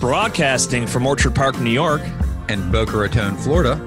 [0.00, 2.00] Broadcasting from Orchard Park, New York,
[2.48, 3.78] and Boca Raton, Florida.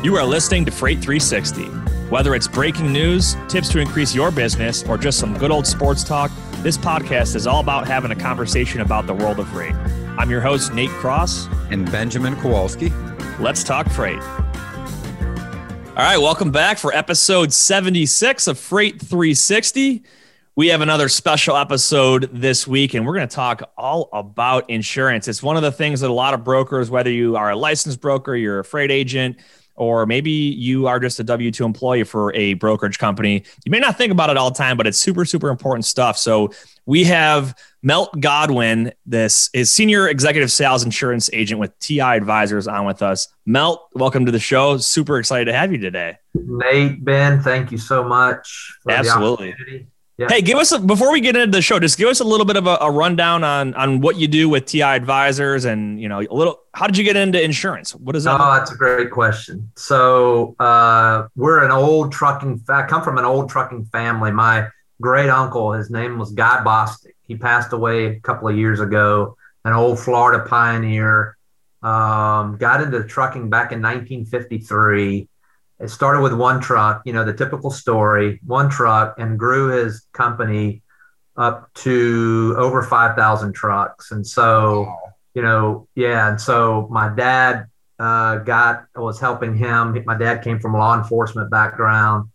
[0.00, 1.64] You are listening to Freight 360.
[2.08, 6.04] Whether it's breaking news, tips to increase your business, or just some good old sports
[6.04, 9.74] talk, this podcast is all about having a conversation about the world of freight.
[10.16, 11.48] I'm your host, Nate Cross.
[11.72, 12.92] And Benjamin Kowalski.
[13.40, 14.22] Let's talk freight.
[14.22, 20.04] All right, welcome back for episode 76 of Freight 360.
[20.58, 25.28] We have another special episode this week, and we're going to talk all about insurance.
[25.28, 28.00] It's one of the things that a lot of brokers, whether you are a licensed
[28.00, 29.36] broker, you're a freight agent,
[29.74, 33.80] or maybe you are just a W 2 employee for a brokerage company, you may
[33.80, 36.16] not think about it all the time, but it's super, super important stuff.
[36.16, 36.50] So
[36.86, 42.86] we have Melt Godwin, this is senior executive sales insurance agent with TI Advisors on
[42.86, 43.28] with us.
[43.44, 44.78] Melt, welcome to the show.
[44.78, 46.16] Super excited to have you today.
[46.34, 48.78] Nate, Ben, thank you so much.
[48.88, 49.54] Absolutely.
[50.18, 50.28] Yeah.
[50.30, 52.46] Hey, give us a, before we get into the show, just give us a little
[52.46, 56.08] bit of a, a, rundown on on what you do with TI Advisors, and you
[56.08, 56.60] know a little.
[56.72, 57.94] How did you get into insurance?
[57.94, 58.40] What is that?
[58.40, 59.70] Oh, that's a great question.
[59.76, 62.62] So uh, we're an old trucking.
[62.68, 64.32] I come from an old trucking family.
[64.32, 64.68] My
[65.02, 67.12] great uncle, his name was Guy Bostick.
[67.28, 69.36] He passed away a couple of years ago.
[69.66, 71.36] An old Florida pioneer.
[71.82, 75.28] Um, got into trucking back in 1953
[75.78, 80.06] it started with one truck, you know, the typical story, one truck, and grew his
[80.12, 80.82] company
[81.36, 84.10] up to over 5,000 trucks.
[84.10, 84.98] And so, wow.
[85.34, 86.30] you know, yeah.
[86.30, 87.66] And so my dad
[87.98, 90.02] uh, got, was helping him.
[90.06, 92.30] My dad came from law enforcement background.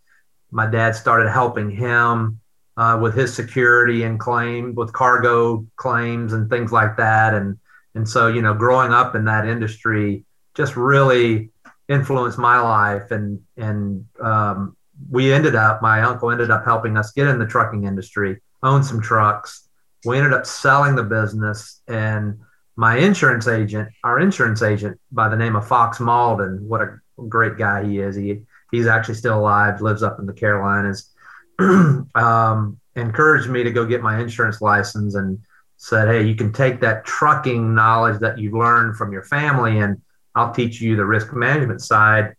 [0.51, 2.39] My dad started helping him
[2.77, 7.33] uh, with his security and claim with cargo claims and things like that.
[7.33, 7.57] And,
[7.95, 11.49] and so, you know, growing up in that industry just really
[11.89, 14.75] influenced my life and and um,
[15.09, 18.83] we ended up my uncle ended up helping us get in the trucking industry own
[18.83, 19.67] some trucks.
[20.05, 22.39] We ended up selling the business and
[22.75, 27.57] my insurance agent our insurance agent by the name of fox malden what a great
[27.57, 28.15] guy he is.
[28.15, 31.09] He he's actually still alive lives up in the carolinas
[32.15, 35.39] um, encouraged me to go get my insurance license and
[35.77, 40.01] said hey you can take that trucking knowledge that you've learned from your family and
[40.35, 42.35] I'll teach you the risk management side.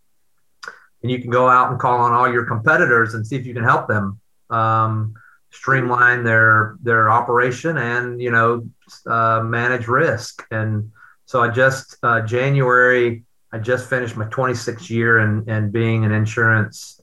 [1.02, 3.54] And you can go out and call on all your competitors and see if you
[3.54, 4.20] can help them
[4.50, 5.14] um,
[5.50, 8.66] streamline their their operation and you know
[9.06, 10.46] uh, manage risk.
[10.50, 10.92] And
[11.26, 16.12] so I just uh, January I just finished my 26th year in, in being an
[16.12, 17.00] insurance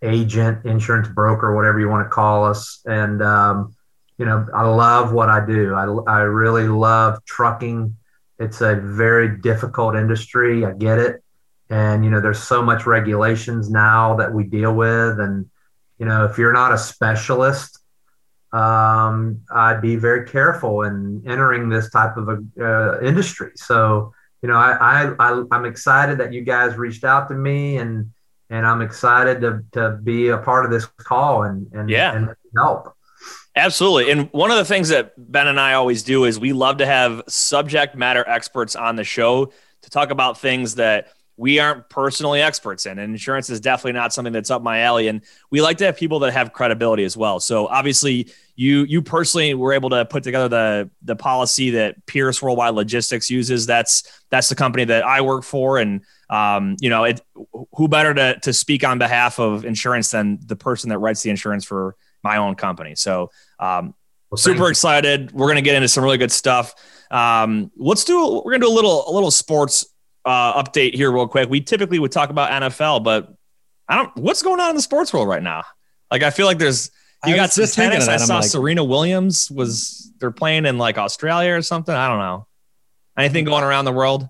[0.00, 2.80] agent, insurance broker, whatever you want to call us.
[2.86, 3.74] And um,
[4.18, 5.74] you know I love what I do.
[5.74, 7.96] I I really love trucking
[8.42, 10.64] it's a very difficult industry.
[10.64, 11.22] I get it.
[11.70, 15.20] And, you know, there's so much regulations now that we deal with.
[15.20, 15.48] And,
[15.98, 17.78] you know, if you're not a specialist,
[18.52, 23.52] um, I'd be very careful in entering this type of a, uh, industry.
[23.54, 27.78] So, you know, I, I, I, I'm excited that you guys reached out to me
[27.78, 28.10] and,
[28.50, 32.14] and I'm excited to, to be a part of this call and, and, yeah.
[32.14, 32.94] and help.
[33.54, 34.10] Absolutely.
[34.10, 36.86] And one of the things that Ben and I always do is we love to
[36.86, 39.52] have subject matter experts on the show
[39.82, 42.98] to talk about things that we aren't personally experts in.
[42.98, 45.08] And insurance is definitely not something that's up my alley.
[45.08, 47.40] And we like to have people that have credibility as well.
[47.40, 52.40] So obviously you you personally were able to put together the the policy that Pierce
[52.40, 53.66] Worldwide Logistics uses.
[53.66, 55.78] That's that's the company that I work for.
[55.78, 57.20] And um, you know, it
[57.74, 61.30] who better to to speak on behalf of insurance than the person that writes the
[61.30, 62.94] insurance for my own company.
[62.94, 63.94] So, um,
[64.30, 65.32] well, super excited.
[65.32, 66.74] We're going to get into some really good stuff.
[67.10, 69.84] Um, let's do, we're going to do a little, a little sports
[70.24, 71.50] uh, update here real quick.
[71.50, 73.34] We typically would talk about NFL, but
[73.88, 75.64] I don't, what's going on in the sports world right now?
[76.10, 76.90] Like, I feel like there's,
[77.26, 78.08] you I got some tennis.
[78.08, 81.94] I saw like, Serena Williams was, they're playing in like Australia or something.
[81.94, 82.46] I don't know.
[83.18, 84.28] Anything going around the world?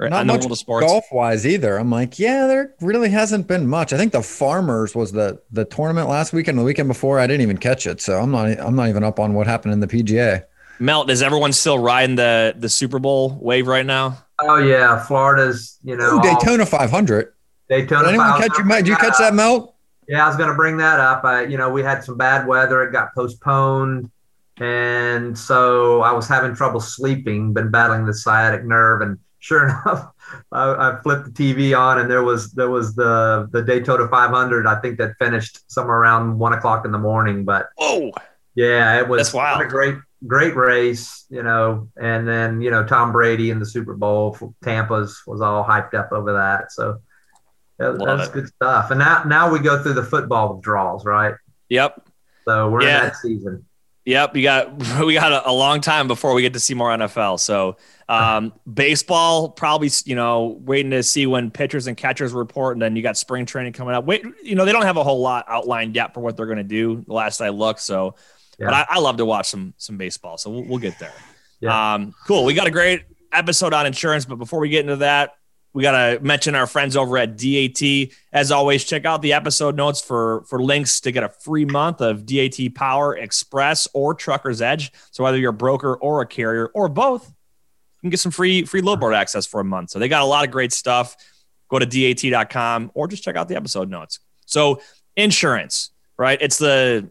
[0.00, 1.76] Not much golf wise either.
[1.76, 3.92] I'm like, yeah, there really hasn't been much.
[3.92, 7.20] I think the Farmers was the the tournament last weekend, the weekend before.
[7.20, 9.72] I didn't even catch it, so I'm not I'm not even up on what happened
[9.72, 10.44] in the PGA.
[10.80, 14.18] Melt, is everyone still riding the the Super Bowl wave right now?
[14.40, 17.32] Oh yeah, Florida's you know Ooh, Daytona 500.
[17.68, 18.02] Daytona.
[18.02, 18.68] Did anyone catch you?
[18.68, 19.74] Did you catch that, Melt?
[20.08, 21.24] Yeah, I was going to bring that up.
[21.24, 22.82] I, you know, we had some bad weather.
[22.82, 24.10] It got postponed,
[24.58, 27.54] and so I was having trouble sleeping.
[27.54, 30.10] Been battling the sciatic nerve, and sure enough,
[30.52, 34.66] I, I, flipped the TV on and there was there was the the Daytona 500.
[34.66, 37.44] I think that finished somewhere around one o'clock in the morning.
[37.44, 38.10] But oh,
[38.54, 39.60] yeah, it was That's wild.
[39.60, 39.96] a great
[40.26, 41.88] great race, you know.
[42.00, 45.94] And then you know Tom Brady in the Super Bowl, for Tampa's was all hyped
[45.94, 46.72] up over that.
[46.72, 47.02] So
[47.78, 48.90] that, that's good stuff.
[48.90, 51.34] And now now we go through the football withdrawals, right?
[51.68, 52.08] Yep.
[52.46, 52.96] So we're yeah.
[52.96, 53.66] in that season.
[54.04, 56.90] Yep, we got we got a, a, long time before we get to see more
[56.90, 57.40] NFL.
[57.40, 57.76] So
[58.08, 62.96] um, baseball probably you know waiting to see when pitchers and catchers report, and then
[62.96, 64.04] you got spring training coming up.
[64.04, 66.58] Wait, you know they don't have a whole lot outlined yet for what they're going
[66.58, 67.02] to do.
[67.06, 68.16] The last I looked, so
[68.58, 68.66] yeah.
[68.66, 70.36] but I, I, love to watch some some baseball.
[70.36, 71.14] So we'll, we'll get there.
[71.60, 71.94] Yeah.
[71.94, 72.44] Um, cool.
[72.44, 75.36] We got a great episode on insurance, but before we get into that,
[75.74, 78.10] we got to mention our friends over at DAT.
[78.32, 82.00] As always, check out the episode notes for, for links to get a free month
[82.00, 84.92] of DAT Power Express or Trucker's Edge.
[85.10, 88.64] So whether you're a broker or a carrier or both, you can get some free
[88.64, 89.90] free load board access for a month.
[89.90, 91.16] So they got a lot of great stuff.
[91.68, 94.20] Go to DAT.com or just check out the episode notes.
[94.46, 94.80] So
[95.16, 96.38] insurance, right?
[96.40, 97.10] It's the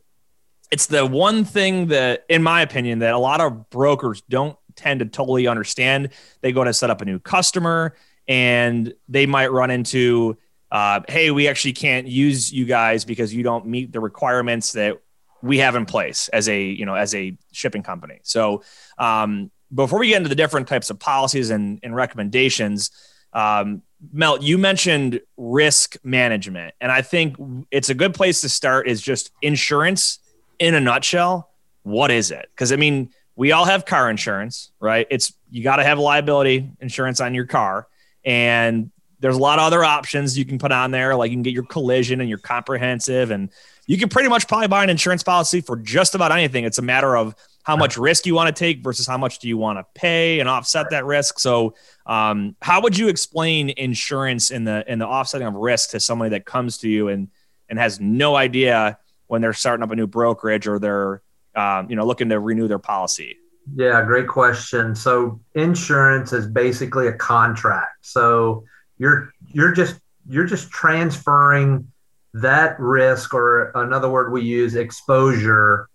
[0.72, 5.02] it's the one thing that, in my opinion, that a lot of brokers don't tend
[5.02, 6.10] to totally understand.
[6.42, 7.96] They go to set up a new customer
[8.28, 10.38] and they might run into
[10.72, 15.00] uh, hey we actually can't use you guys because you don't meet the requirements that
[15.44, 18.20] we have in place as a you know as a shipping company.
[18.24, 18.64] So
[18.98, 22.92] um, before we get into the different types of policies and, and recommendations
[23.34, 23.82] um,
[24.12, 27.36] melt you mentioned risk management and i think
[27.72, 30.20] it's a good place to start is just insurance
[30.60, 31.50] in a nutshell.
[31.84, 32.48] What is it?
[32.50, 35.08] Because i mean we all have car insurance right?
[35.10, 37.88] It's you got to have liability insurance on your car
[38.26, 41.16] and there's a lot of other options you can put on there.
[41.16, 43.50] Like you can get your collision and your comprehensive, and
[43.88, 46.66] you can pretty much probably buy an insurance policy for just about anything.
[46.66, 49.48] It's a matter of how much risk you want to take versus how much do
[49.48, 51.40] you want to pay and offset that risk.
[51.40, 51.76] So,
[52.06, 56.32] um, how would you explain insurance in the in the offsetting of risk to somebody
[56.32, 57.30] that comes to you and
[57.70, 61.22] and has no idea when they're starting up a new brokerage or they're
[61.56, 63.38] um, you know looking to renew their policy?
[63.76, 64.96] Yeah, great question.
[64.96, 68.06] So insurance is basically a contract.
[68.06, 68.66] So
[68.98, 71.92] you're you're just you're just transferring
[72.34, 75.88] that risk or another word we use exposure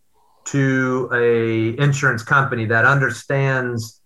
[0.46, 4.00] to a insurance company that understands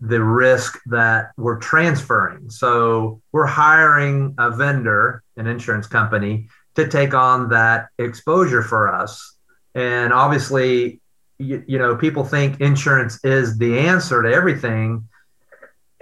[0.00, 2.48] the risk that we're transferring.
[2.50, 9.36] So we're hiring a vendor, an insurance company to take on that exposure for us.
[9.74, 11.00] And obviously
[11.38, 15.08] you, you know people think insurance is the answer to everything.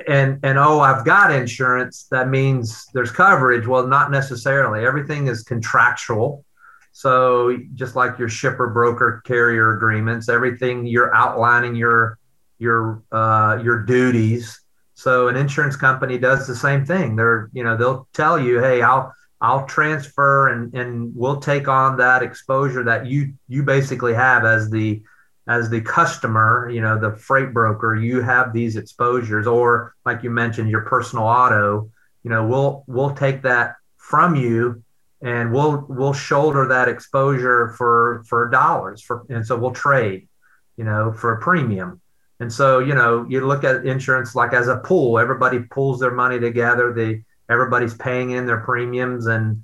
[0.09, 3.67] And and oh i've got insurance that means there's coverage.
[3.67, 4.85] Well not necessarily.
[4.85, 6.45] Everything is contractual.
[6.93, 12.19] So just like your shipper broker carrier agreements everything you're outlining your
[12.59, 14.61] your uh, your duties.
[14.95, 17.17] So an insurance company does the same thing.
[17.17, 21.97] They're you know they'll tell you hey i'll i'll transfer and and we'll take on
[21.99, 25.03] that exposure that you you basically have as the
[25.49, 30.31] as the customer, you know, the freight broker, you have these exposures, or like you
[30.31, 31.91] mentioned, your personal auto,
[32.23, 34.83] you know, we'll we'll take that from you
[35.21, 40.29] and we'll we'll shoulder that exposure for for dollars for and so we'll trade,
[40.77, 42.01] you know, for a premium.
[42.39, 46.11] And so, you know, you look at insurance like as a pool, everybody pulls their
[46.11, 49.63] money together, the everybody's paying in their premiums and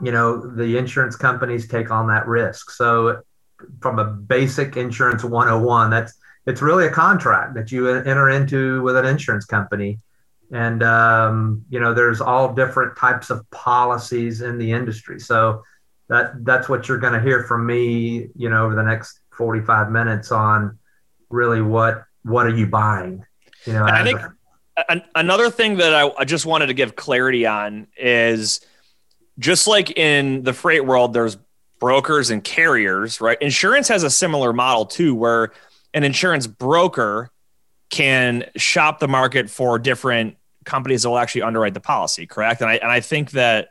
[0.00, 2.72] you know, the insurance companies take on that risk.
[2.72, 3.22] So
[3.80, 6.14] from a basic insurance 101 that's
[6.46, 10.00] it's really a contract that you enter into with an insurance company.
[10.50, 15.18] And um, you know there's all different types of policies in the industry.
[15.18, 15.62] So
[16.08, 19.90] that that's what you're going to hear from me you know over the next 45
[19.90, 20.78] minutes on
[21.30, 23.24] really what what are you buying?
[23.66, 24.20] You know i think
[24.76, 28.60] a, another thing that I, I just wanted to give clarity on is
[29.38, 31.36] just like in the freight world there's
[31.82, 33.36] brokers and carriers, right?
[33.42, 35.52] Insurance has a similar model too, where
[35.92, 37.28] an insurance broker
[37.90, 42.60] can shop the market for different companies that will actually underwrite the policy, correct?
[42.60, 43.70] And I and I think that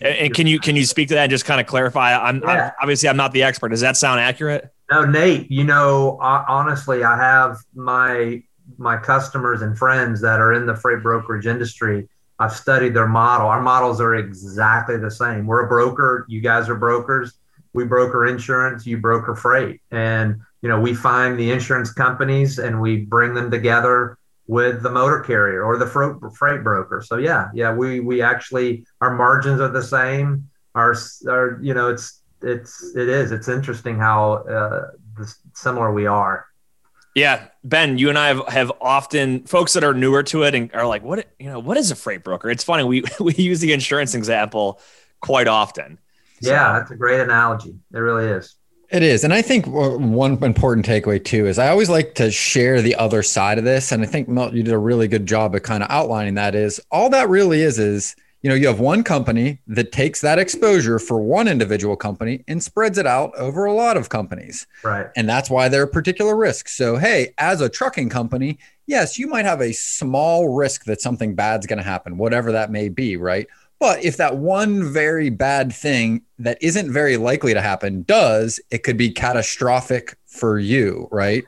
[0.00, 2.12] and can you can you speak to that and just kind of clarify?
[2.12, 2.48] I'm, yeah.
[2.48, 3.68] I'm obviously I'm not the expert.
[3.68, 4.68] Does that sound accurate?
[4.90, 5.48] No, Nate.
[5.48, 8.42] You know, honestly, I have my
[8.78, 12.08] my customers and friends that are in the freight brokerage industry.
[12.40, 13.46] I've studied their model.
[13.46, 15.46] Our models are exactly the same.
[15.46, 16.26] We're a broker.
[16.28, 17.38] You guys are brokers
[17.74, 19.82] we broker insurance, you broker freight.
[19.90, 24.16] And, you know, we find the insurance companies and we bring them together
[24.46, 27.02] with the motor carrier or the freight broker.
[27.04, 30.48] So yeah, yeah, we, we actually, our margins are the same.
[30.74, 30.94] Our,
[31.28, 34.90] our you know, it's, it's, it is, it's interesting how uh,
[35.54, 36.46] similar we are.
[37.14, 40.74] Yeah, Ben, you and I have, have often folks that are newer to it and
[40.74, 42.50] are like, what you know, what is a freight broker?
[42.50, 44.80] It's funny we we use the insurance example
[45.20, 46.00] quite often.
[46.46, 47.74] Yeah, that's a great analogy.
[47.92, 48.56] It really is.
[48.90, 49.24] It is.
[49.24, 52.94] And I think uh, one important takeaway too is I always like to share the
[52.94, 53.92] other side of this.
[53.92, 56.54] And I think Melt, you did a really good job of kind of outlining that
[56.54, 60.38] is all that really is, is you know, you have one company that takes that
[60.38, 64.66] exposure for one individual company and spreads it out over a lot of companies.
[64.82, 65.06] Right.
[65.16, 66.76] And that's why there are particular risks.
[66.76, 71.34] So, hey, as a trucking company, yes, you might have a small risk that something
[71.34, 73.46] bad's going to happen, whatever that may be, right?
[73.80, 78.82] But if that one very bad thing that isn't very likely to happen does, it
[78.82, 81.44] could be catastrophic for you, right?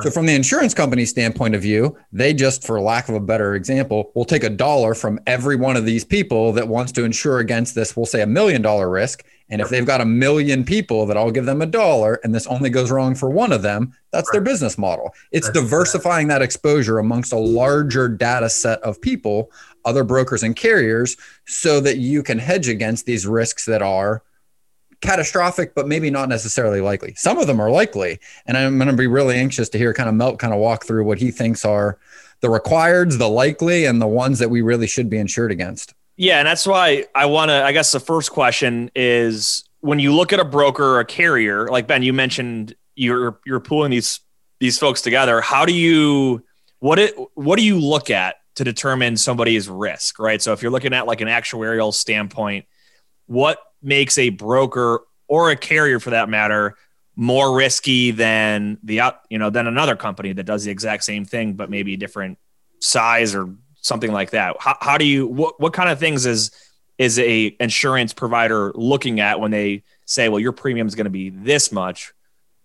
[0.00, 3.56] So, from the insurance company standpoint of view, they just, for lack of a better
[3.56, 7.40] example, will take a dollar from every one of these people that wants to insure
[7.40, 9.24] against this, we'll say a million dollar risk.
[9.50, 12.46] And if they've got a million people that all give them a dollar and this
[12.46, 14.34] only goes wrong for one of them, that's right.
[14.34, 15.14] their business model.
[15.32, 19.50] It's that's diversifying that exposure amongst a larger data set of people,
[19.84, 24.22] other brokers and carriers, so that you can hedge against these risks that are
[25.00, 27.14] catastrophic, but maybe not necessarily likely.
[27.14, 28.18] Some of them are likely.
[28.46, 30.84] And I'm going to be really anxious to hear kind of Melt kind of walk
[30.84, 31.98] through what he thinks are
[32.40, 35.94] the requireds, the likely, and the ones that we really should be insured against.
[36.18, 36.40] Yeah.
[36.40, 40.32] And that's why I want to, I guess the first question is when you look
[40.32, 44.18] at a broker or a carrier, like Ben, you mentioned you're, you're pulling these,
[44.58, 45.40] these folks together.
[45.40, 46.44] How do you,
[46.80, 50.42] what it, what do you look at to determine somebody's risk, right?
[50.42, 52.66] So if you're looking at like an actuarial standpoint,
[53.26, 56.74] what makes a broker or a carrier for that matter
[57.14, 61.54] more risky than the you know than another company that does the exact same thing
[61.54, 62.38] but maybe a different
[62.80, 66.50] size or something like that how, how do you what, what kind of things is
[66.98, 71.10] is a insurance provider looking at when they say well your premium is going to
[71.10, 72.12] be this much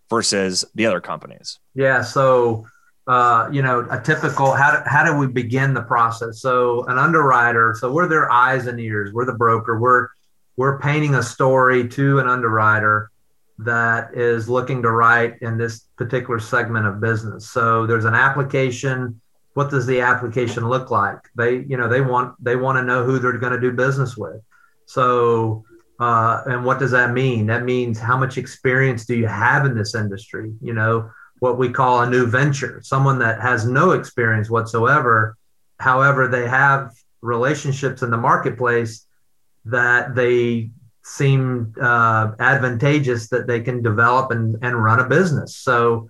[0.10, 2.66] versus the other companies yeah so
[3.06, 6.98] uh, you know a typical how do, how do we begin the process so an
[6.98, 10.08] underwriter so we're their eyes and ears we're the broker we're
[10.56, 13.12] we're painting a story to an underwriter
[13.60, 17.50] that is looking to write in this particular segment of business.
[17.50, 19.22] So there's an application.
[19.54, 21.20] What does the application look like?
[21.36, 24.18] They, you know, they want they want to know who they're going to do business
[24.18, 24.42] with.
[24.86, 25.64] So,
[26.00, 27.46] uh, and what does that mean?
[27.48, 30.52] That means how much experience do you have in this industry?
[30.62, 35.38] You know, what we call a new venture, someone that has no experience whatsoever.
[35.80, 36.92] However, they have
[37.22, 39.06] relationships in the marketplace
[39.66, 40.72] that they
[41.04, 45.56] seem uh, advantageous that they can develop and, and run a business.
[45.58, 46.10] So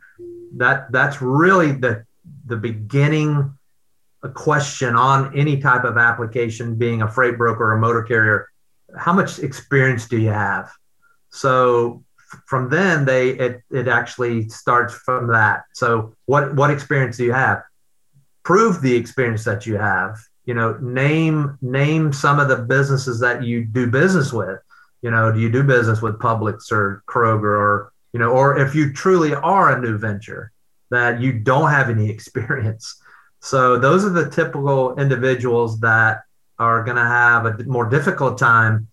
[0.58, 2.06] that that's really the
[2.46, 3.58] the beginning
[4.24, 8.48] a question on any type of application, being a freight broker or a motor carrier.
[8.98, 10.72] How much experience do you have?
[11.30, 12.04] So
[12.48, 15.64] from then they it, it actually starts from that.
[15.74, 17.64] So what what experience do you have?
[18.44, 23.44] Prove the experience that you have you know name name some of the businesses that
[23.44, 24.60] you do business with
[25.02, 28.76] you know do you do business with publix or kroger or you know or if
[28.76, 30.52] you truly are a new venture
[30.94, 33.02] that you don't have any experience
[33.40, 36.22] so those are the typical individuals that
[36.60, 38.88] are going to have a more difficult time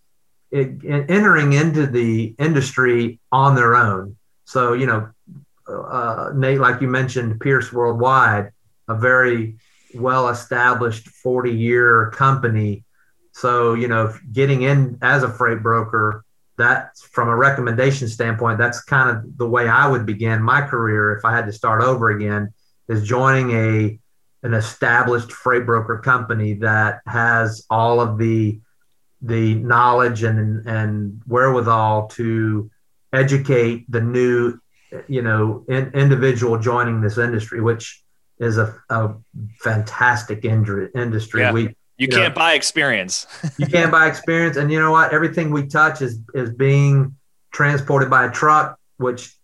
[0.51, 5.09] in, in entering into the industry on their own so you know
[5.69, 8.51] uh, nate like you mentioned pierce worldwide
[8.89, 9.57] a very
[9.95, 12.85] well established 40 year company.
[13.33, 16.25] So, you know, getting in as a freight broker,
[16.61, 21.17] that's from a recommendation standpoint, that's kind of the way I would begin my career
[21.17, 22.53] if I had to start over again,
[22.89, 23.99] is joining a
[24.43, 28.61] an established freight broker company that has all of the
[29.23, 32.71] the knowledge and and wherewithal to
[33.13, 34.59] educate the new
[35.09, 38.03] you know in, individual joining this industry which
[38.41, 39.15] is a, a
[39.61, 41.43] fantastic industry.
[41.43, 41.53] Yeah.
[41.53, 43.27] We you, you can't know, buy experience.
[43.59, 45.13] you can't buy experience, and you know what?
[45.13, 47.15] Everything we touch is is being
[47.53, 49.37] transported by a truck, which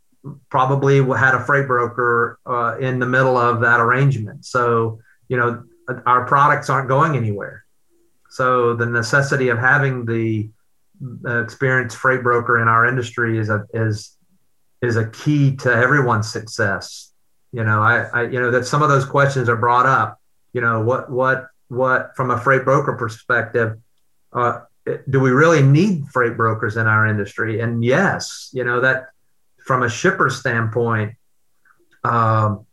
[0.48, 4.46] probably had a freight broker uh, in the middle of that arrangement.
[4.46, 5.64] So you know
[6.06, 7.64] our products aren't going anywhere.
[8.30, 10.48] So the necessity of having the
[11.26, 14.16] uh, experienced freight broker in our industry is a is
[14.80, 17.12] is a key to everyone's success.
[17.52, 20.20] You know, I, I, you know, that some of those questions are brought up.
[20.52, 23.78] You know, what, what, what, from a freight broker perspective,
[24.32, 24.60] uh,
[25.10, 27.60] do we really need freight brokers in our industry?
[27.60, 29.06] And yes, you know that
[29.58, 31.14] from a shipper standpoint,
[32.04, 32.66] um,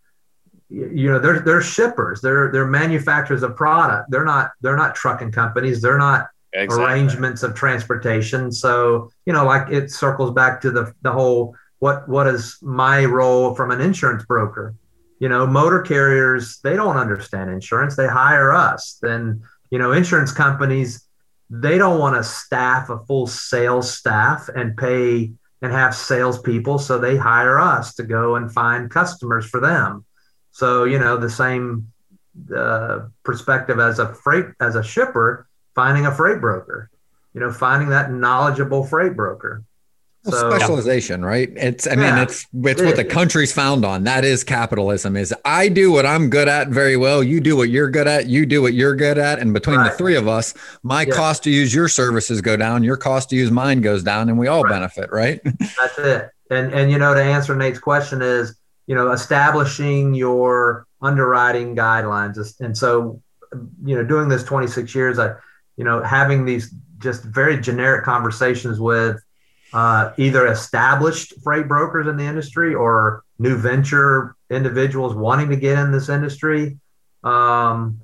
[0.69, 4.12] you know they're they're shippers, they're they're manufacturers of product.
[4.12, 5.81] They're not they're not trucking companies.
[5.81, 6.85] They're not exactly.
[6.85, 8.51] arrangements of transportation.
[8.51, 13.05] So you know, like it circles back to the the whole what what is my
[13.05, 14.75] role from an insurance broker
[15.24, 17.96] you know motor carriers they don't understand insurance.
[17.96, 18.98] They hire us.
[19.01, 21.08] Then you know insurance companies
[21.50, 26.98] they don't want to staff a full sales staff and pay and have salespeople so
[26.98, 30.03] they hire us to go and find customers for them.
[30.51, 31.88] So you know the same
[32.53, 36.89] uh, perspective as a freight as a shipper finding a freight broker,
[37.34, 39.63] you know, finding that knowledgeable freight broker.
[40.25, 41.51] So, specialization, right?
[41.58, 44.06] It's, I mean, it's it's it what the country's found on.
[44.06, 45.18] That is capitalism.
[45.18, 47.22] Is I do what I'm good at very well.
[47.22, 48.27] You do what you're good at.
[48.27, 49.92] You do what you're good at, and between right.
[49.92, 51.13] the three of us, my yeah.
[51.13, 52.84] cost to use your services go down.
[52.84, 54.72] Your cost to use mine goes down, and we all right.
[54.72, 55.42] benefit, right?
[55.60, 56.30] That's it.
[56.50, 58.56] And and you know, to answer Nate's question is,
[58.88, 63.22] you know, establishing your underwriting guidelines, and so,
[63.84, 65.34] you know, doing this 26 years, I,
[65.75, 69.23] you know, having these just very generic conversations with
[69.74, 75.77] uh, either established freight brokers in the industry or new venture individuals wanting to get
[75.80, 76.77] in this industry.
[77.24, 78.01] Um,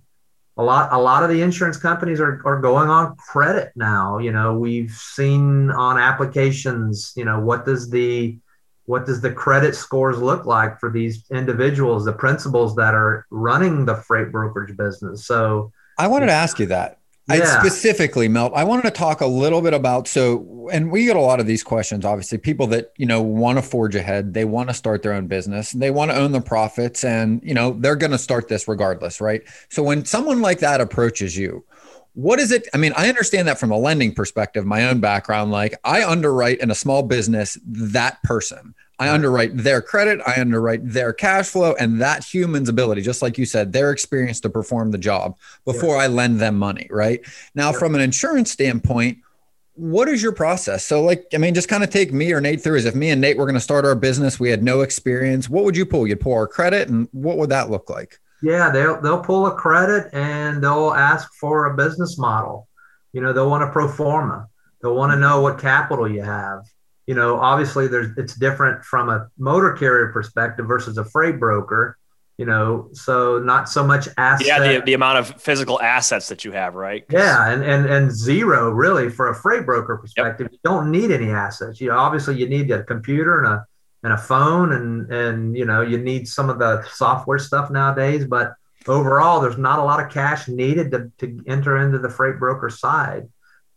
[0.57, 4.17] a lot, a lot of the insurance companies are, are going on credit now.
[4.17, 8.37] You know, we've seen on applications, you know, what does the,
[8.85, 13.85] what does the credit scores look like for these individuals, the principals that are running
[13.85, 15.25] the freight brokerage business?
[15.25, 16.98] So I wanted to ask you that
[17.29, 17.43] yeah.
[17.43, 21.15] I specifically, Melt, I wanted to talk a little bit about so, and we get
[21.15, 22.05] a lot of these questions.
[22.05, 25.27] Obviously, people that you know want to forge ahead, they want to start their own
[25.27, 28.67] business, they want to own the profits, and you know they're going to start this
[28.67, 29.41] regardless, right?
[29.69, 31.65] So when someone like that approaches you,
[32.13, 32.67] what is it?
[32.73, 35.51] I mean, I understand that from a lending perspective, my own background.
[35.51, 38.73] Like I underwrite in a small business that person.
[38.99, 43.37] I underwrite their credit, I underwrite their cash flow, and that human's ability, just like
[43.37, 46.03] you said, their experience to perform the job before yeah.
[46.03, 46.85] I lend them money.
[46.89, 47.21] Right
[47.55, 47.79] now, yeah.
[47.79, 49.19] from an insurance standpoint,
[49.75, 50.85] what is your process?
[50.85, 52.75] So, like, I mean, just kind of take me or Nate through.
[52.75, 55.49] Is if me and Nate were going to start our business, we had no experience.
[55.49, 56.05] What would you pull?
[56.05, 58.19] You'd pull our credit, and what would that look like?
[58.41, 62.67] Yeah, they'll they'll pull a credit and they'll ask for a business model.
[63.13, 64.49] You know, they'll want a pro forma.
[64.81, 65.21] They'll want to mm-hmm.
[65.21, 66.65] know what capital you have
[67.09, 71.97] you know, obviously there's it's different from a motor carrier perspective versus a freight broker.
[72.37, 74.45] You know, so not so much asset.
[74.45, 77.05] Yeah, the, the amount of physical assets that you have, right?
[77.09, 80.45] Yeah, and and and zero really for a freight broker perspective.
[80.45, 80.51] Yep.
[80.51, 81.81] You don't need any assets.
[81.81, 83.65] You know, obviously you need a computer and a
[84.03, 88.23] and a phone and and you know you need some of the software stuff nowadays,
[88.23, 88.53] but
[88.85, 92.69] overall there's not a lot of cash needed to, to enter into the freight broker
[92.69, 93.27] side.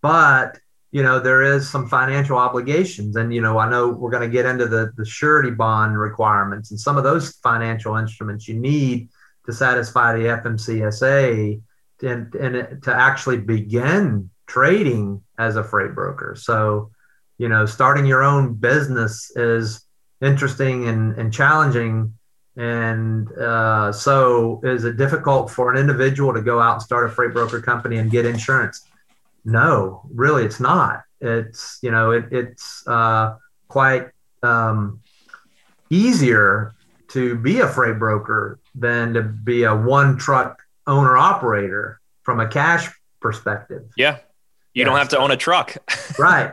[0.03, 0.59] But
[0.93, 3.17] you know there is some financial obligations.
[3.17, 6.71] And you know i know we're going to get into the the surety bond requirements
[6.71, 9.09] and some of those financial instruments you need
[9.47, 11.61] to satisfy the fmcsa
[12.03, 16.37] and, and to actually begin trading as a freight broker.
[16.37, 16.91] So
[17.39, 19.85] you know starting your own business is
[20.21, 22.15] interesting and, and challenging.
[22.55, 27.09] And uh, so is it difficult for an individual to go out and start a
[27.09, 28.87] freight broker company and get insurance
[29.45, 31.03] no, really, it's not.
[31.21, 33.37] It's you know, it, it's uh,
[33.69, 34.09] quite
[34.43, 35.01] um,
[35.91, 36.75] easier
[37.09, 42.49] to be a freight broker than to be a one truck owner operator from a
[42.49, 43.83] cash perspective.
[43.97, 44.19] Yeah,
[44.75, 45.77] you don't have to own a truck,
[46.19, 46.53] right?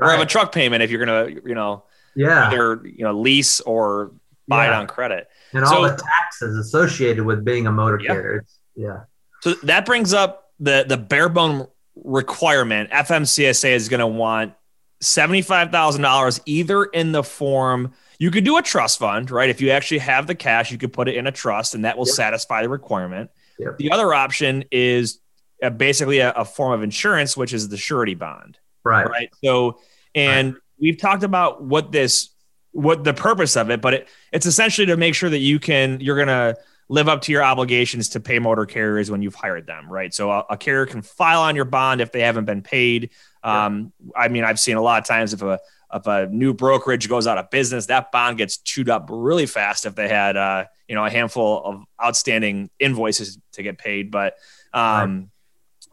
[0.00, 3.60] or have a truck payment if you're gonna, you know, yeah, either you know lease
[3.60, 4.12] or
[4.46, 4.72] buy yeah.
[4.72, 8.06] it on credit, and so, all the taxes associated with being a motor yeah.
[8.08, 8.44] carrier.
[8.74, 9.00] yeah.
[9.40, 11.68] So that brings up the the bare bone
[12.04, 14.54] requirement, FMCSA is going to want
[15.02, 19.48] $75,000 either in the form you could do a trust fund, right?
[19.48, 21.96] If you actually have the cash, you could put it in a trust and that
[21.96, 22.14] will yep.
[22.14, 23.30] satisfy the requirement.
[23.58, 23.78] Yep.
[23.78, 25.20] The other option is
[25.62, 28.58] a, basically a, a, form of insurance, which is the surety bond.
[28.84, 29.08] Right.
[29.08, 29.30] Right.
[29.44, 29.78] So,
[30.14, 30.62] and right.
[30.80, 32.30] we've talked about what this,
[32.72, 36.00] what the purpose of it, but it, it's essentially to make sure that you can,
[36.00, 36.56] you're going to,
[36.88, 40.12] live up to your obligations to pay motor carriers when you've hired them, right?
[40.12, 43.10] So a, a carrier can file on your bond if they haven't been paid.
[43.42, 45.60] Um, I mean, I've seen a lot of times if a
[45.92, 49.86] if a new brokerage goes out of business, that bond gets chewed up really fast
[49.86, 54.10] if they had uh, you know a handful of outstanding invoices to get paid.
[54.10, 54.34] But
[54.74, 55.30] um,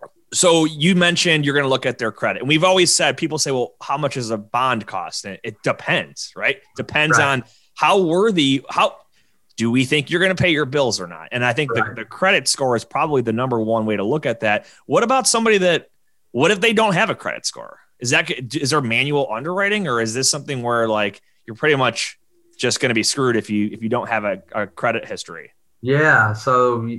[0.01, 0.12] right.
[0.34, 3.38] so you mentioned you're going to look at their credit, and we've always said people
[3.38, 5.25] say, well, how much is a bond cost?
[5.25, 6.58] And it depends, right?
[6.75, 7.25] Depends right.
[7.25, 7.43] on
[7.75, 8.97] how worthy how
[9.56, 11.30] do we think you're going to pay your bills or not?
[11.32, 11.96] And I think right.
[11.96, 14.65] the, the credit score is probably the number one way to look at that.
[14.86, 15.89] What about somebody that,
[16.32, 17.80] what if they don't have a credit score?
[18.00, 22.20] Is that, is there manual underwriting or is this something where like you're pretty much
[22.58, 25.52] just going to be screwed if you, if you don't have a, a credit history?
[25.82, 26.34] Yeah.
[26.34, 26.89] So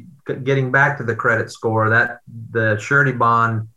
[0.45, 2.21] getting back to the credit score, that
[2.53, 3.69] the surety bond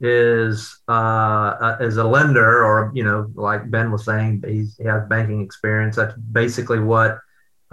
[0.00, 4.84] is uh, uh, as a lender, or you know, like Ben was saying, he's, he
[4.84, 5.96] has banking experience.
[5.96, 7.18] That's basically what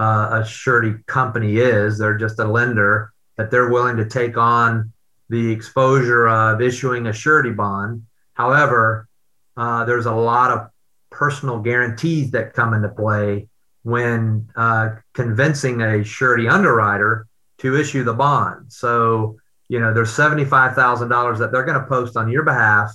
[0.01, 1.99] uh, a surety company is.
[1.99, 4.91] They're just a lender that they're willing to take on
[5.29, 8.07] the exposure of issuing a surety bond.
[8.33, 9.07] However,
[9.55, 10.69] uh, there's a lot of
[11.11, 13.47] personal guarantees that come into play
[13.83, 17.27] when uh, convincing a surety underwriter
[17.59, 18.73] to issue the bond.
[18.73, 19.37] So,
[19.67, 22.91] you know, there's $75,000 that they're going to post on your behalf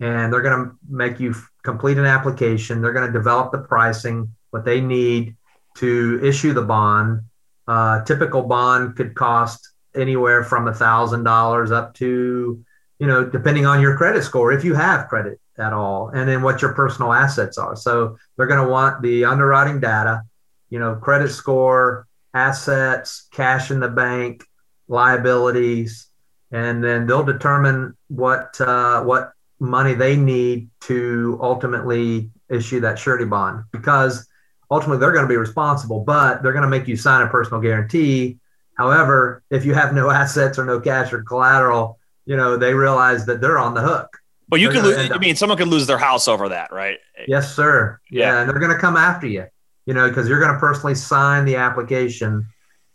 [0.00, 2.82] and they're going to make you complete an application.
[2.82, 5.36] They're going to develop the pricing, what they need
[5.78, 7.22] to issue the bond.
[7.66, 12.64] Uh, typical bond could cost anywhere from a thousand dollars up to,
[12.98, 16.42] you know, depending on your credit score, if you have credit at all, and then
[16.42, 17.76] what your personal assets are.
[17.76, 20.22] So they're going to want the underwriting data,
[20.70, 24.44] you know, credit score, assets, cash in the bank,
[24.88, 26.08] liabilities,
[26.50, 33.24] and then they'll determine what uh, what money they need to ultimately issue that surety
[33.24, 34.27] bond because
[34.70, 37.60] ultimately they're going to be responsible, but they're going to make you sign a personal
[37.60, 38.38] guarantee.
[38.76, 43.26] However, if you have no assets or no cash or collateral, you know they realize
[43.26, 44.18] that they're on the hook.
[44.50, 45.10] Well, you can lose.
[45.10, 46.98] I mean, someone could lose their house over that, right?
[47.26, 48.00] Yes, sir.
[48.10, 49.46] Yeah, yeah and they're going to come after you.
[49.84, 52.46] You know, because you're going to personally sign the application,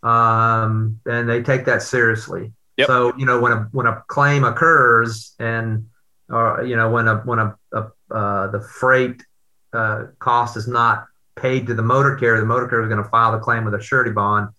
[0.02, 2.52] um, and they take that seriously.
[2.76, 2.86] Yep.
[2.86, 5.88] So you know when a when a claim occurs and
[6.28, 9.24] or you know when a when a, a uh, the freight
[9.72, 13.08] uh, cost is not paid to the motor carrier, the motor carrier is going to
[13.08, 14.50] file the claim with a surety bond.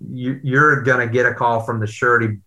[0.00, 2.38] You, you're going to get a call from the surety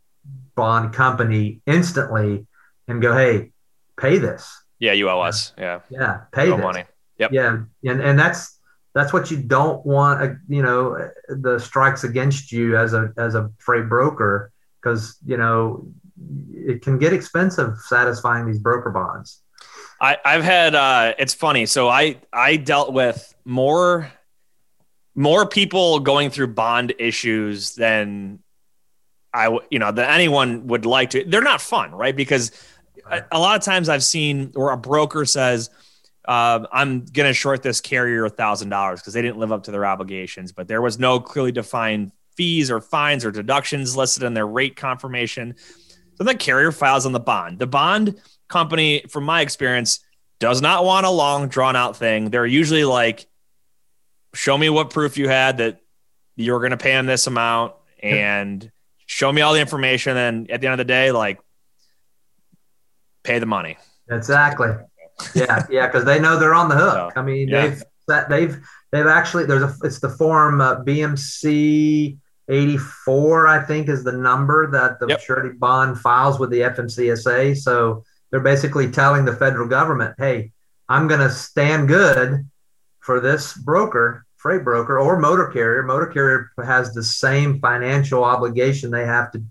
[0.55, 2.45] bond company instantly
[2.87, 3.51] and go, "Hey,
[3.99, 5.53] pay this." Yeah, you owe us.
[5.57, 5.79] Yeah.
[5.89, 6.59] Yeah, pay this.
[6.59, 6.83] money.
[7.19, 7.31] Yep.
[7.31, 8.59] Yeah, and and that's
[8.93, 10.21] that's what you don't want.
[10.21, 15.37] Uh, you know, the strikes against you as a as a freight broker because you
[15.37, 15.87] know
[16.53, 19.41] it can get expensive satisfying these broker bonds.
[19.99, 21.65] I, I've had uh, it's funny.
[21.65, 24.11] So I I dealt with more
[25.15, 28.39] more people going through bond issues than
[29.33, 31.23] I you know that anyone would like to.
[31.25, 32.15] They're not fun, right?
[32.15, 32.51] Because
[33.09, 35.69] a, a lot of times I've seen where a broker says.
[36.27, 39.63] Uh, I'm going to short this carrier a thousand dollars because they didn't live up
[39.63, 44.23] to their obligations, but there was no clearly defined fees or fines or deductions listed
[44.23, 45.55] in their rate confirmation.
[46.15, 47.59] So the carrier files on the bond.
[47.59, 49.99] The bond company, from my experience,
[50.39, 52.29] does not want a long, drawn out thing.
[52.29, 53.25] They're usually like,
[54.33, 55.79] show me what proof you had that
[56.35, 58.71] you're going to pay them this amount and
[59.05, 60.15] show me all the information.
[60.15, 61.39] And at the end of the day, like,
[63.23, 63.77] pay the money.
[64.09, 64.69] Exactly.
[65.33, 65.65] Yeah.
[65.71, 65.89] Yeah.
[65.89, 66.93] Cause they know they're on the hook.
[66.93, 67.73] So, I mean, yeah.
[68.07, 74.03] they've, they've, they've actually, there's a, it's the form uh, BMC 84, I think, is
[74.03, 75.21] the number that the yep.
[75.21, 77.57] surety bond files with the FMCSA.
[77.57, 80.51] So they're basically telling the federal government, hey,
[80.89, 82.49] I'm going to stand good
[82.99, 85.83] for this broker, freight broker, or motor carrier.
[85.83, 89.43] Motor carrier has the same financial obligation they have to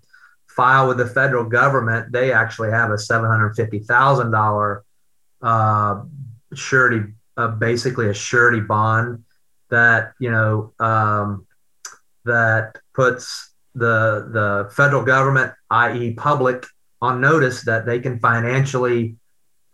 [0.48, 2.12] file with the federal government.
[2.12, 4.80] They actually have a $750,000
[5.42, 6.02] uh,
[6.54, 9.24] surety, uh, basically a surety bond
[9.68, 11.46] that, you know, um,
[12.24, 16.66] that puts the the federal government, i.e., public,
[17.02, 19.16] on notice that they can financially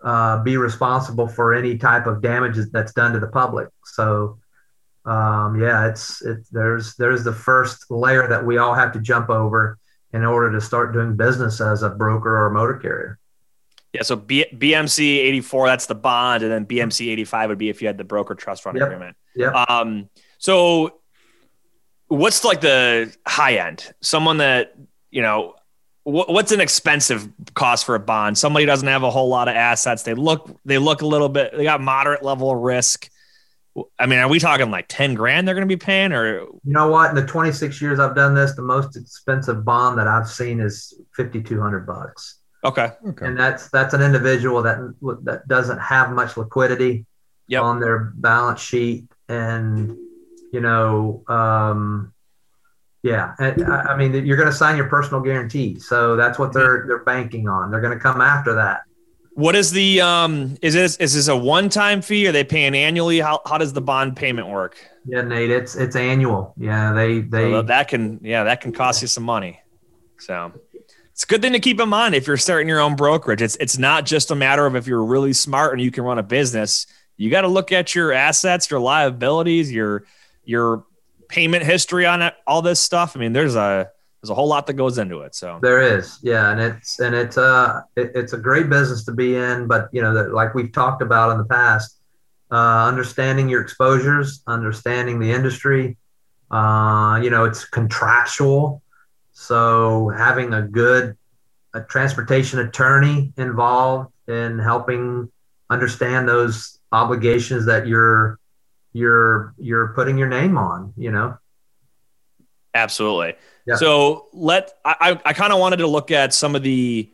[0.03, 3.69] uh, be responsible for any type of damages that's done to the public.
[3.85, 4.39] So,
[5.05, 9.31] um, yeah, it's it, there's there's the first layer that we all have to jump
[9.31, 9.79] over
[10.13, 13.19] in order to start doing business as a broker or a motor carrier.
[13.93, 17.83] Yeah, so B- BMC 84, that's the bond, and then BMC 85 would be if
[17.83, 18.87] you had the broker trust fund yep.
[18.87, 19.17] agreement.
[19.37, 19.65] Yeah.
[19.69, 20.09] Um,
[20.39, 21.01] so
[22.09, 23.93] what's like the high end?
[24.01, 24.75] Someone that,
[25.11, 25.55] you know,
[26.05, 28.37] what's an expensive cost for a bond?
[28.37, 30.03] Somebody doesn't have a whole lot of assets.
[30.03, 33.09] They look, they look a little bit, they got moderate level of risk.
[33.99, 36.41] I mean, are we talking like 10 grand they're going to be paying or?
[36.41, 37.11] You know what?
[37.11, 40.93] In the 26 years I've done this, the most expensive bond that I've seen is
[41.17, 42.39] 5,200 bucks.
[42.65, 42.91] Okay.
[43.09, 43.27] okay.
[43.27, 44.79] And that's, that's an individual that,
[45.23, 47.07] that doesn't have much liquidity
[47.47, 47.63] yep.
[47.63, 49.07] on their balance sheet.
[49.29, 49.97] And
[50.53, 52.12] you know, um,
[53.03, 56.85] yeah, and, I mean, you're going to sign your personal guarantee, so that's what they're
[56.87, 57.71] they're banking on.
[57.71, 58.83] They're going to come after that.
[59.35, 60.57] What is the um?
[60.63, 62.29] Is this is this a one time fee?
[62.29, 63.19] Are they paying annually?
[63.19, 64.77] How how does the bond payment work?
[65.07, 66.55] Yeah, Nate, it's it's annual.
[66.57, 69.61] Yeah, they they so that can yeah that can cost you some money.
[70.19, 70.53] So
[71.11, 73.43] it's a good thing to keep in mind if you're starting your own brokerage.
[73.43, 76.19] It's it's not just a matter of if you're really smart and you can run
[76.19, 76.87] a business.
[77.17, 80.05] You got to look at your assets, your liabilities, your
[80.45, 80.85] your
[81.33, 83.17] payment history on it, all this stuff.
[83.17, 83.91] I mean, there's a
[84.21, 85.35] there's a whole lot that goes into it.
[85.35, 89.13] So there is, yeah, and it's and it's uh it, it's a great business to
[89.13, 91.99] be in, but you know like we've talked about in the past,
[92.51, 95.97] uh, understanding your exposures, understanding the industry,
[96.51, 98.83] uh, you know, it's contractual,
[99.33, 101.17] so having a good
[101.75, 105.33] a transportation attorney involved in helping
[105.71, 108.39] understand those obligations that you're
[108.93, 111.37] you're you're putting your name on you know
[112.75, 113.35] Absolutely.
[113.67, 113.77] Yeah.
[113.77, 117.11] So let I, I kind of wanted to look at some of the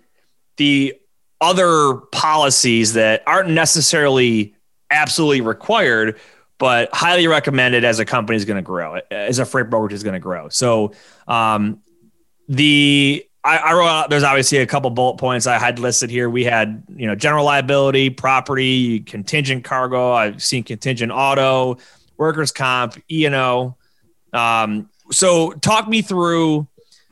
[0.56, 0.94] the
[1.40, 4.54] other policies that aren't necessarily
[4.90, 6.18] absolutely required,
[6.58, 10.02] but highly recommended as a company is going to grow, as a freight brokerage is
[10.02, 10.48] going to grow.
[10.48, 10.92] So
[11.26, 11.80] um,
[12.48, 16.28] the I, I, wrote out, there's obviously a couple bullet points I had listed here.
[16.28, 20.12] We had, you know, general liability, property, contingent cargo.
[20.12, 21.78] I've seen contingent auto,
[22.16, 23.76] workers' comp, E and O.
[24.32, 26.66] Um, so talk me through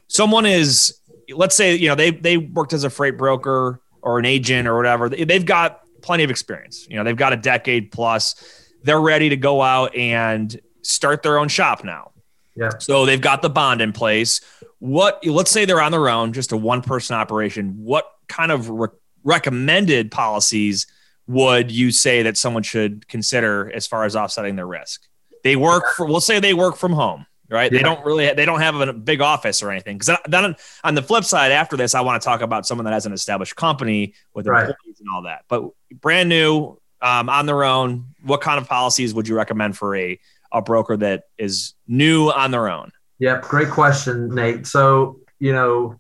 [0.09, 1.01] someone is
[1.35, 4.77] let's say you know they they worked as a freight broker or an agent or
[4.77, 8.35] whatever they've got plenty of experience you know they've got a decade plus
[8.83, 12.13] they're ready to go out and start their own shop now
[12.57, 14.41] yeah so they've got the bond in place
[14.79, 18.69] what let's say they're on their own just a one person operation what kind of
[18.69, 18.89] re-
[19.25, 20.87] recommended policies
[21.29, 25.07] would you say that someone should consider as far as offsetting their risk
[25.45, 27.71] they work for we'll say they work from home right?
[27.71, 27.79] Yeah.
[27.79, 29.99] They don't really they don't have a big office or anything.
[29.99, 32.93] Because then on the flip side, after this, I want to talk about someone that
[32.93, 34.69] has an established company with right.
[34.69, 35.45] employees and all that.
[35.49, 39.95] But brand new, um, on their own, what kind of policies would you recommend for
[39.97, 40.19] a
[40.57, 42.91] a broker that is new on their own?
[43.19, 44.67] Yep, great question, Nate.
[44.67, 45.99] So you know.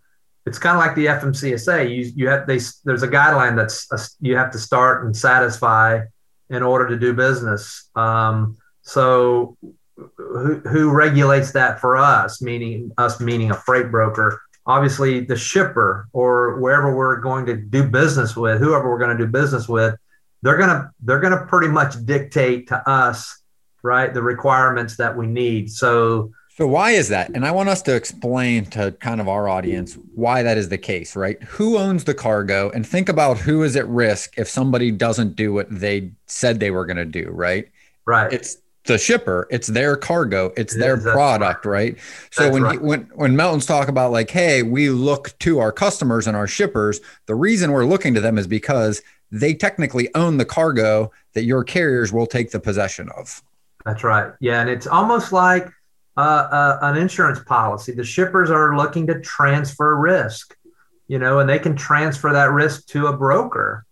[0.48, 1.90] It's kind of like the FMCSA.
[1.90, 6.02] You you have they there's a guideline that's a, you have to start and satisfy
[6.50, 7.90] in order to do business.
[7.96, 9.56] Um, so
[10.16, 14.40] who, who regulates that for us, meaning us, meaning a freight broker?
[14.66, 19.24] Obviously, the shipper or wherever we're going to do business with, whoever we're going to
[19.24, 19.94] do business with,
[20.42, 23.42] they're gonna they're gonna pretty much dictate to us,
[23.86, 25.70] right, the requirements that we need.
[25.70, 27.28] So so why is that?
[27.34, 30.78] And I want us to explain to kind of our audience why that is the
[30.78, 31.42] case, right?
[31.42, 35.52] Who owns the cargo and think about who is at risk if somebody doesn't do
[35.52, 37.68] what they said they were going to do, right?
[38.06, 38.32] Right.
[38.32, 41.98] It's the shipper it's their cargo it's it their product right, right?
[42.30, 42.72] so that's when right.
[42.74, 46.46] he, when when mountains talk about like hey we look to our customers and our
[46.46, 51.42] shippers the reason we're looking to them is because they technically own the cargo that
[51.42, 53.42] your carriers will take the possession of
[53.86, 55.70] that's right yeah and it's almost like
[56.18, 60.54] uh, uh, an insurance policy the shippers are looking to transfer risk
[61.08, 63.86] you know and they can transfer that risk to a broker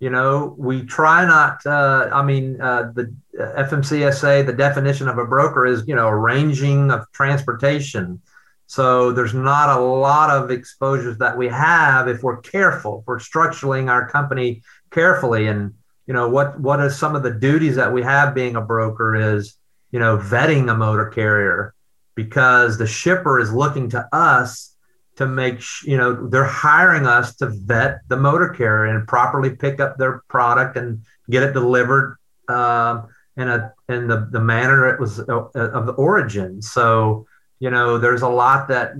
[0.00, 1.64] you know, we try not.
[1.64, 6.90] Uh, I mean, uh, the FMCSA, the definition of a broker is you know arranging
[6.90, 8.22] of transportation.
[8.66, 13.00] So there's not a lot of exposures that we have if we're careful.
[13.00, 15.74] If we're structuring our company carefully, and
[16.06, 19.14] you know what what are some of the duties that we have being a broker
[19.14, 19.56] is
[19.90, 21.74] you know vetting a motor carrier
[22.14, 24.74] because the shipper is looking to us
[25.16, 29.80] to make you know they're hiring us to vet the motor carrier and properly pick
[29.80, 32.16] up their product and get it delivered
[32.48, 36.62] um, in a in the, the manner it was uh, of the origin.
[36.62, 37.26] So
[37.58, 38.92] you know there's a lot that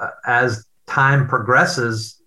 [0.00, 2.22] uh, as time progresses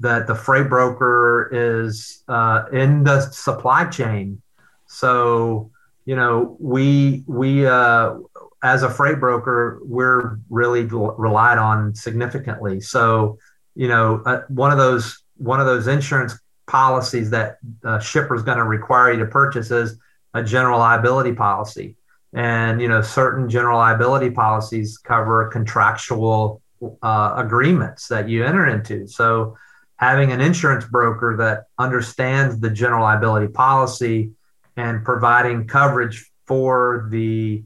[0.00, 4.40] that the freight broker is uh, in the supply chain
[4.86, 5.70] so
[6.04, 8.14] you know we we uh,
[8.62, 12.80] as a freight broker, we're really relied on significantly.
[12.80, 13.38] So,
[13.74, 18.42] you know, uh, one of those one of those insurance policies that a shipper is
[18.42, 19.98] going to require you to purchase is
[20.34, 21.96] a general liability policy.
[22.32, 26.61] And you know, certain general liability policies cover contractual
[27.02, 29.06] uh, agreements that you enter into.
[29.06, 29.56] So,
[29.96, 34.32] having an insurance broker that understands the general liability policy
[34.76, 37.62] and providing coverage for the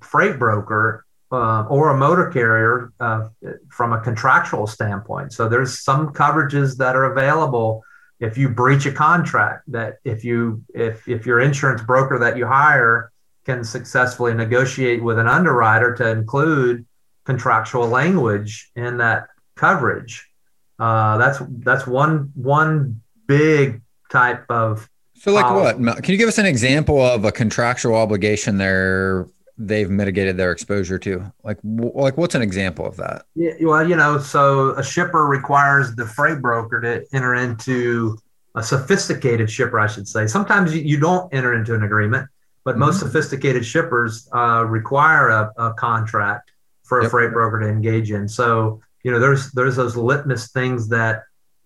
[0.00, 3.28] freight broker uh, or a motor carrier uh,
[3.68, 5.32] from a contractual standpoint.
[5.32, 7.82] So there's some coverages that are available
[8.20, 9.64] if you breach a contract.
[9.68, 13.12] That if you if if your insurance broker that you hire
[13.44, 16.86] can successfully negotiate with an underwriter to include
[17.26, 20.30] contractual language in that coverage.
[20.78, 25.82] Uh, that's that's one one big type of so like policy.
[25.82, 29.26] what can you give us an example of a contractual obligation there
[29.58, 31.32] they've mitigated their exposure to?
[31.42, 33.24] Like, like what's an example of that?
[33.34, 38.18] Yeah, well, you know, so a shipper requires the freight broker to enter into
[38.54, 40.26] a sophisticated shipper, I should say.
[40.26, 42.28] Sometimes you, you don't enter into an agreement,
[42.64, 42.80] but mm-hmm.
[42.80, 46.52] most sophisticated shippers uh, require a, a, contract
[46.86, 47.10] for a yep.
[47.10, 48.28] freight broker to engage in.
[48.28, 51.24] So, you know, there's there's those litmus things that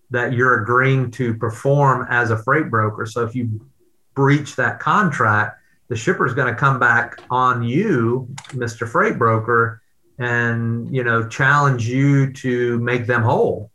[0.09, 3.05] that you're agreeing to perform as a freight broker.
[3.05, 3.65] So if you
[4.13, 5.57] breach that contract,
[5.87, 8.87] the shipper is going to come back on you, Mr.
[8.87, 9.81] Freight Broker,
[10.19, 13.71] and you know challenge you to make them whole.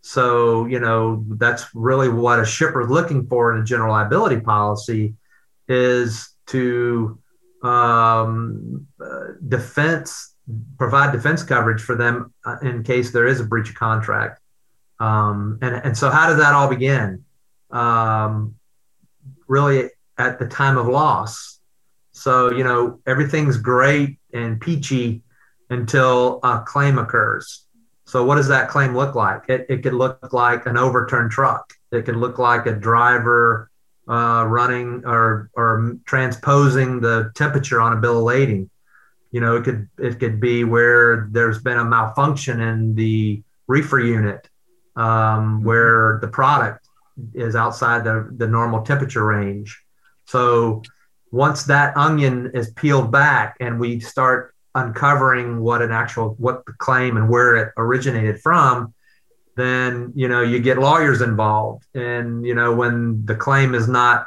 [0.00, 4.40] So you know that's really what a shipper is looking for in a general liability
[4.40, 5.14] policy
[5.68, 7.18] is to
[7.62, 10.33] um, uh, defense
[10.76, 14.40] provide defense coverage for them uh, in case there is a breach of contract.
[15.00, 17.24] Um, and, and so, how does that all begin?
[17.70, 18.54] Um,
[19.48, 21.60] really, at the time of loss.
[22.12, 25.22] So, you know, everything's great and peachy
[25.70, 27.66] until a claim occurs.
[28.06, 29.48] So, what does that claim look like?
[29.48, 33.70] It, it could look like an overturned truck, it could look like a driver
[34.06, 38.68] uh, running or, or transposing the temperature on a bill of lading
[39.34, 43.98] you know, it could it could be where there's been a malfunction in the reefer
[43.98, 44.48] unit,
[44.94, 45.64] um, mm-hmm.
[45.64, 46.88] where the product
[47.34, 49.82] is outside the, the normal temperature range.
[50.26, 50.82] So
[51.32, 56.72] once that onion is peeled back and we start uncovering what an actual what the
[56.74, 58.94] claim and where it originated from,
[59.56, 64.26] then you know you get lawyers involved, and you know when the claim is not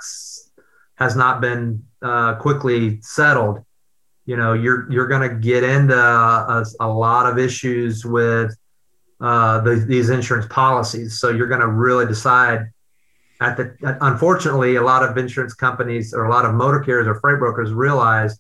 [0.96, 3.64] has not been uh, quickly settled,
[4.28, 8.56] you know you're you're going to get into a, a, lot of issues with
[9.22, 11.20] uh, the, these insurance policies.
[11.20, 12.68] So you're going to really decide
[13.40, 17.16] at the unfortunately a lot of insurance companies or a lot of motor carriers or
[17.22, 18.38] freight brokers realize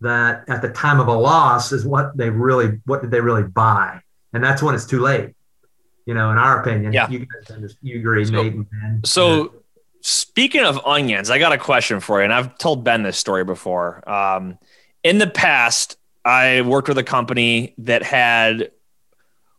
[0.00, 3.42] that at the time of a loss is what they really what did they really
[3.42, 4.00] buy?
[4.32, 5.34] And that's when it's too late.
[6.06, 7.08] You know in our opinion yeah.
[7.08, 8.54] you guys you agree so, Nate
[9.06, 9.48] so yeah.
[10.02, 13.42] speaking of onions i got a question for you and i've told ben this story
[13.42, 14.06] before.
[14.06, 14.58] Um,
[15.04, 18.72] in the past, I worked with a company that had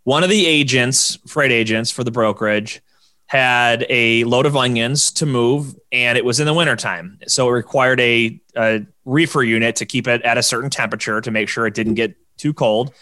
[0.03, 2.81] one of the agents, freight agents for the brokerage,
[3.27, 7.19] had a load of onions to move, and it was in the wintertime.
[7.27, 11.31] So it required a, a reefer unit to keep it at a certain temperature to
[11.31, 12.93] make sure it didn't get too cold.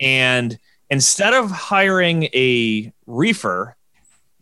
[0.00, 0.58] And
[0.90, 3.76] instead of hiring a reefer,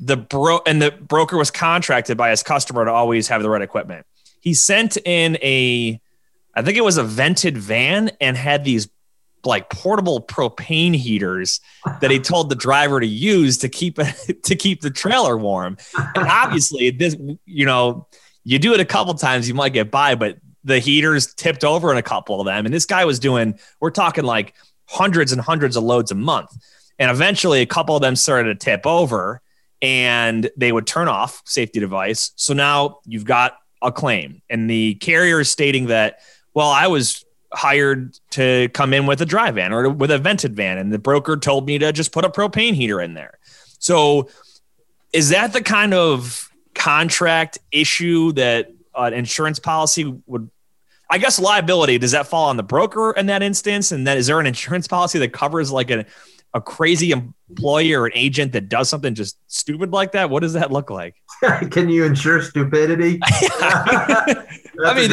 [0.00, 3.62] the bro and the broker was contracted by his customer to always have the right
[3.62, 4.06] equipment.
[4.40, 6.00] He sent in a
[6.54, 8.88] I think it was a vented van and had these
[9.44, 11.60] like portable propane heaters
[12.00, 15.76] that he told the driver to use to keep it to keep the trailer warm.
[16.14, 18.06] And obviously, this you know,
[18.44, 21.90] you do it a couple times, you might get by, but the heaters tipped over
[21.90, 22.64] in a couple of them.
[22.66, 24.54] And this guy was doing, we're talking like
[24.86, 26.50] hundreds and hundreds of loads a month.
[26.98, 29.40] And eventually, a couple of them started to tip over
[29.80, 32.30] and they would turn off safety device.
[32.36, 36.20] So now you've got a claim, and the carrier is stating that
[36.54, 40.56] well, I was hired to come in with a dry van or with a vented
[40.56, 43.38] van, and the broker told me to just put a propane heater in there.
[43.78, 44.28] So,
[45.12, 50.50] is that the kind of contract issue that an insurance policy would?
[51.10, 53.92] I guess liability does that fall on the broker in that instance?
[53.92, 56.06] And then is there an insurance policy that covers like a
[56.54, 60.30] a crazy employee or an agent that does something just stupid like that?
[60.30, 61.16] What does that look like?
[61.70, 63.18] Can you insure stupidity?
[63.22, 65.10] I mean,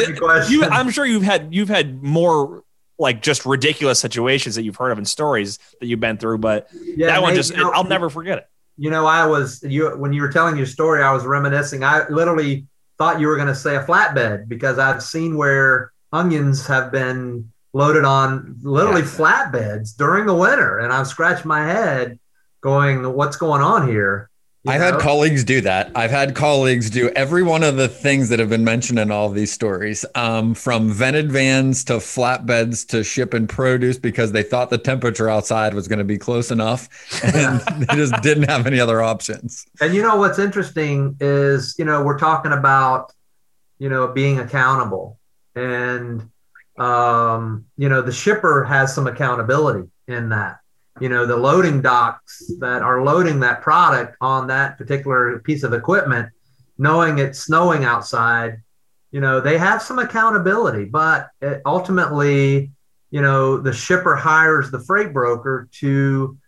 [0.48, 2.64] you, I'm sure you've had you've had more
[2.98, 6.68] like just ridiculous situations that you've heard of in stories that you've been through, but
[6.72, 8.46] yeah, that one just you know, I'll never forget it.
[8.76, 11.82] You know, I was you when you were telling your story, I was reminiscing.
[11.84, 12.66] I literally
[12.98, 17.50] thought you were going to say a flatbed because I've seen where onions have been
[17.72, 19.06] loaded on literally yeah.
[19.06, 20.78] flatbeds during the winter.
[20.78, 22.18] And I've scratched my head
[22.60, 24.30] going, what's going on here?
[24.64, 24.92] You I've know?
[24.92, 25.90] had colleagues do that.
[25.94, 29.30] I've had colleagues do every one of the things that have been mentioned in all
[29.30, 34.76] these stories, um, from vented vans to flatbeds to shipping produce because they thought the
[34.76, 36.90] temperature outside was going to be close enough,
[37.34, 39.66] and they just didn't have any other options.
[39.80, 43.14] And you know what's interesting is, you know, we're talking about,
[43.78, 45.18] you know, being accountable,
[45.54, 46.30] and
[46.80, 50.58] um, you know, the shipper has some accountability in that.
[50.98, 55.74] You know, the loading docks that are loading that product on that particular piece of
[55.74, 56.30] equipment,
[56.78, 58.62] knowing it's snowing outside,
[59.10, 62.70] you know, they have some accountability, but it, ultimately,
[63.10, 66.38] you know, the shipper hires the freight broker to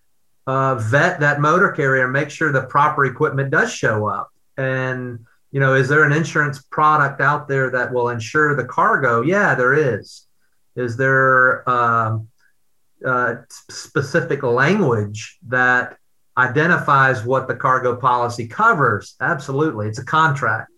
[0.46, 4.30] uh, vet that motor carrier, make sure the proper equipment does show up.
[4.56, 9.20] And, you know, is there an insurance product out there that will insure the cargo?
[9.20, 10.26] Yeah, there is.
[10.74, 12.28] Is there um,
[13.06, 13.34] uh,
[13.70, 15.98] specific language that
[16.38, 19.14] identifies what the cargo policy covers?
[19.20, 20.70] Absolutely, it's a contract.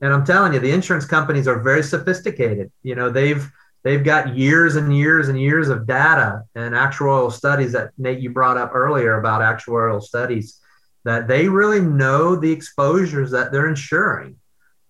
[0.00, 2.72] And I'm telling you, the insurance companies are very sophisticated.
[2.82, 3.46] You know, they've
[3.84, 8.30] they've got years and years and years of data and actuarial studies that Nate you
[8.30, 10.58] brought up earlier about actuarial studies
[11.04, 14.36] that they really know the exposures that they're insuring.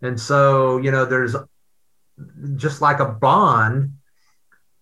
[0.03, 1.35] And so, you know, there's
[2.57, 3.95] just like a bond,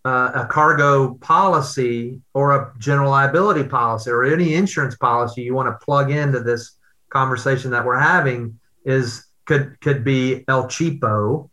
[0.04, 5.68] uh, a cargo policy or a general liability policy or any insurance policy you want
[5.68, 6.76] to plug into this
[7.10, 11.50] conversation that we're having is could could be El Cheapo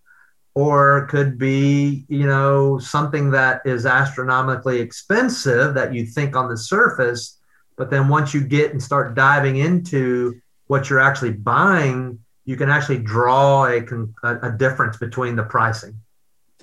[0.54, 6.58] or could be, you know, something that is astronomically expensive that you think on the
[6.58, 7.37] surface,
[7.78, 12.70] but then once you get and start diving into what you're actually buying, you can
[12.70, 13.86] actually draw a,
[14.24, 15.96] a, difference between the pricing.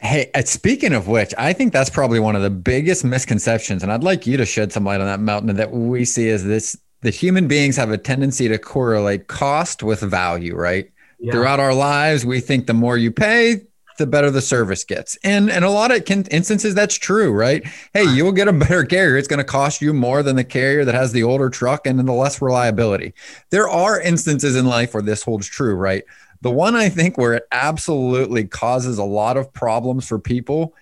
[0.01, 3.93] Hey, uh, speaking of which, I think that's probably one of the biggest misconceptions, and
[3.93, 6.77] I'd like you to shed some light on that, mountain that we see is this:
[7.03, 10.91] that human beings have a tendency to correlate cost with value, right?
[11.21, 11.33] Yeah.
[11.33, 13.63] Throughout our lives, we think the more you pay,
[13.99, 15.17] the better the service gets.
[15.25, 17.65] And in a lot of instances, that's true, right?
[17.93, 19.17] Hey, you'll get a better carrier.
[19.17, 21.99] It's going to cost you more than the carrier that has the older truck and
[21.99, 23.15] the less reliability.
[23.51, 26.05] There are instances in life where this holds true, right?
[26.41, 30.75] The one I think where it absolutely causes a lot of problems for people.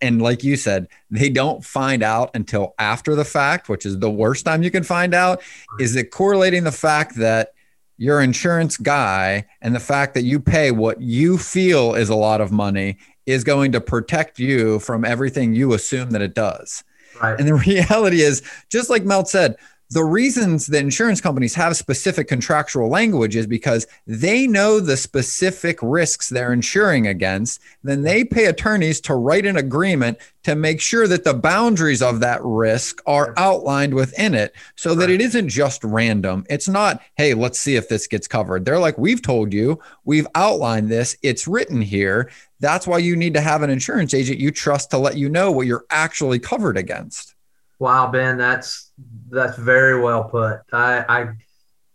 [0.00, 4.10] And like you said, they don't find out until after the fact, which is the
[4.10, 5.42] worst time you can find out,
[5.78, 7.52] is it correlating the fact that
[8.00, 12.40] your insurance guy and the fact that you pay what you feel is a lot
[12.40, 12.96] of money
[13.26, 16.82] is going to protect you from everything you assume that it does.
[17.22, 17.38] Right.
[17.38, 19.56] And the reality is, just like Mel said,
[19.92, 25.80] the reasons that insurance companies have specific contractual language is because they know the specific
[25.82, 27.60] risks they're insuring against.
[27.82, 32.20] Then they pay attorneys to write an agreement to make sure that the boundaries of
[32.20, 36.46] that risk are outlined within it so that it isn't just random.
[36.48, 38.64] It's not, hey, let's see if this gets covered.
[38.64, 42.30] They're like, we've told you, we've outlined this, it's written here.
[42.60, 45.50] That's why you need to have an insurance agent you trust to let you know
[45.50, 47.34] what you're actually covered against.
[47.80, 48.92] Wow, Ben, that's
[49.30, 50.60] that's very well put.
[50.70, 51.28] I, I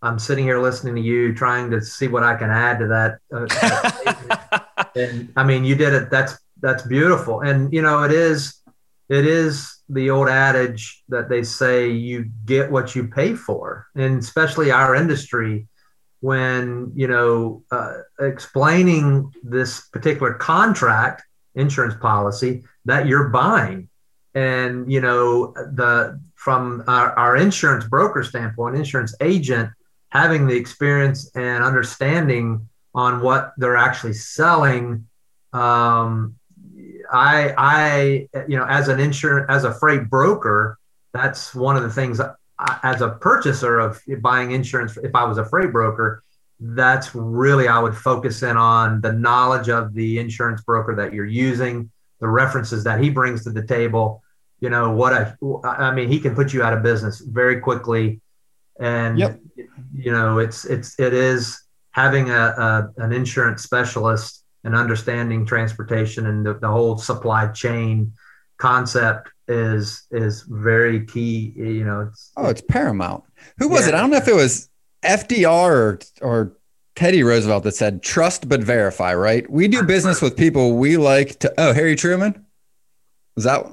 [0.01, 3.19] I'm sitting here listening to you, trying to see what I can add to that.
[3.31, 6.09] Uh, and I mean, you did it.
[6.09, 7.41] That's that's beautiful.
[7.41, 8.61] And you know, it is
[9.09, 14.17] it is the old adage that they say you get what you pay for, and
[14.19, 15.67] especially our industry
[16.21, 21.21] when you know uh, explaining this particular contract
[21.53, 23.88] insurance policy that you're buying
[24.36, 29.69] and you know the from our, our insurance broker standpoint insurance agent
[30.09, 35.07] having the experience and understanding on what they're actually selling
[35.53, 36.36] um,
[37.11, 40.77] i i you know as an insurance as a freight broker
[41.13, 45.38] that's one of the things I, as a purchaser of buying insurance if i was
[45.38, 46.23] a freight broker
[46.59, 51.25] that's really i would focus in on the knowledge of the insurance broker that you're
[51.25, 54.21] using the references that he brings to the table
[54.66, 58.20] you know what I I mean he can put you out of business very quickly.
[58.80, 59.39] And yep.
[59.93, 61.61] you know it's it's it is
[61.91, 68.11] having a, a, an insurance specialist and understanding transportation and the, the whole supply chain
[68.57, 73.24] concept is is very key you know it's oh it's paramount.
[73.59, 73.89] Who was yeah.
[73.89, 74.70] it i don't know if it was
[75.03, 76.57] fdr or, or
[76.95, 79.47] teddy roosevelt that said trust but verify right?
[79.49, 82.45] We do business with people we like to oh harry truman?
[83.36, 83.66] Was that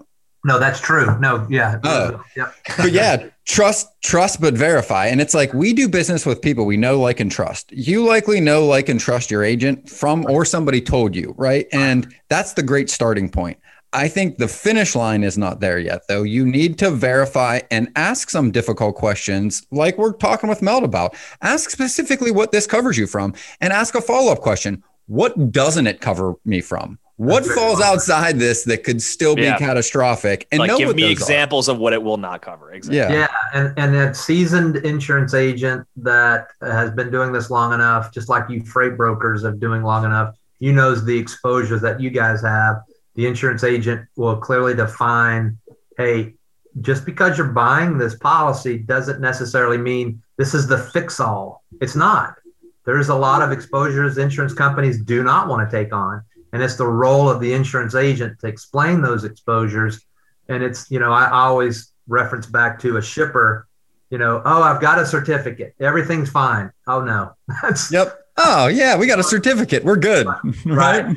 [0.45, 1.19] no, that's true.
[1.21, 1.79] No, yeah.
[1.85, 2.25] Uh, oh.
[2.37, 2.55] Yep.
[2.77, 5.07] but yeah, trust, trust, but verify.
[5.07, 7.71] And it's like we do business with people we know, like, and trust.
[7.71, 11.67] You likely know, like, and trust your agent from or somebody told you, right?
[11.73, 13.59] And that's the great starting point.
[13.95, 16.23] I think the finish line is not there yet, though.
[16.23, 21.15] You need to verify and ask some difficult questions, like we're talking with Mel about.
[21.43, 25.87] Ask specifically what this covers you from, and ask a follow up question What doesn't
[25.87, 26.99] it cover me from?
[27.17, 29.59] What falls outside this that could still be yeah.
[29.59, 30.49] catastrophic?
[30.51, 31.73] And like, give me examples are.
[31.73, 32.73] of what it will not cover.
[32.73, 32.97] Exactly.
[32.97, 38.13] Yeah, yeah, and and that seasoned insurance agent that has been doing this long enough,
[38.13, 42.11] just like you freight brokers have doing long enough, you knows the exposures that you
[42.11, 42.83] guys have.
[43.15, 45.59] The insurance agent will clearly define,
[45.99, 46.35] hey,
[46.81, 51.63] just because you're buying this policy doesn't necessarily mean this is the fix all.
[51.83, 52.37] It's not.
[52.85, 56.23] There's a lot of exposures insurance companies do not want to take on
[56.53, 60.01] and it's the role of the insurance agent to explain those exposures.
[60.49, 63.69] And it's you know i, always reference back to a shipper
[64.11, 65.75] you know oh i've got a certificate.
[65.81, 66.71] Everything's fine.
[66.87, 67.35] Oh no.
[67.63, 68.19] That's yep.
[68.37, 69.85] Oh yeah we got a certificate.
[69.85, 70.27] We're good.
[70.27, 71.17] Right, right?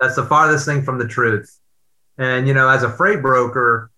[0.00, 1.58] that's the farthest thing from the truth.
[2.18, 3.90] And you know as a freight broker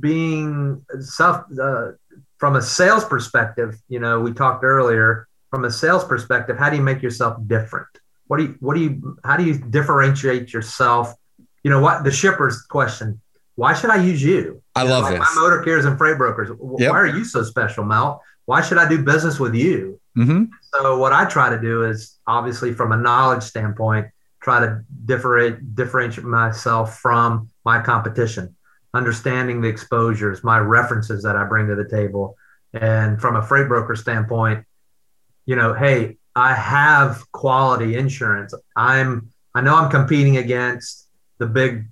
[0.00, 1.92] being self uh,
[2.38, 6.76] from a sales perspective you know we talked earlier from a sales perspective how do
[6.76, 7.86] you make yourself different
[8.26, 11.14] what do you what do you how do you differentiate yourself?
[11.62, 13.20] You know what the shipper's question.
[13.54, 14.62] Why should I use you?
[14.74, 16.48] I you love know, like My motor carriers and freight brokers.
[16.48, 16.90] Yep.
[16.90, 18.22] Why are you so special, Mel?
[18.46, 20.00] Why should I do business with you?
[20.16, 20.44] Mm-hmm.
[20.74, 24.08] So what I try to do is obviously from a knowledge standpoint,
[24.40, 28.56] try to differentiate differentiate myself from my competition,
[28.94, 32.36] understanding the exposures, my references that I bring to the table,
[32.72, 34.64] and from a freight broker standpoint,
[35.46, 38.54] you know, hey, I have quality insurance.
[38.76, 41.08] I'm I know I'm competing against
[41.38, 41.84] the big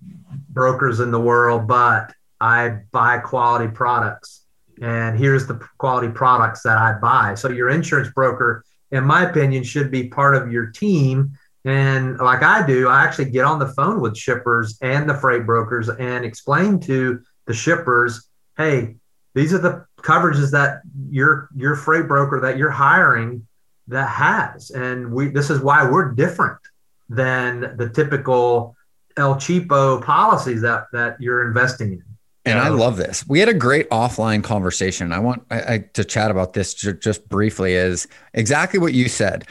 [0.48, 4.44] brokers in the world, but I buy quality products.
[4.80, 7.34] And here's the quality products that I buy.
[7.34, 11.32] So your insurance broker, in my opinion, should be part of your team.
[11.66, 15.44] And like I do, I actually get on the phone with shippers and the freight
[15.44, 18.26] brokers and explain to the shippers,
[18.56, 18.96] hey,
[19.34, 20.80] these are the coverages that
[21.10, 23.46] your your freight broker that you're hiring
[23.88, 24.70] that has.
[24.70, 26.58] And we this is why we're different
[27.08, 28.76] than the typical
[29.16, 32.04] El Cheapo policies that that you're investing in.
[32.46, 33.26] And I love this.
[33.28, 35.12] We had a great offline conversation.
[35.12, 37.74] I want I, I, to chat about this j- just briefly.
[37.74, 39.46] Is exactly what you said.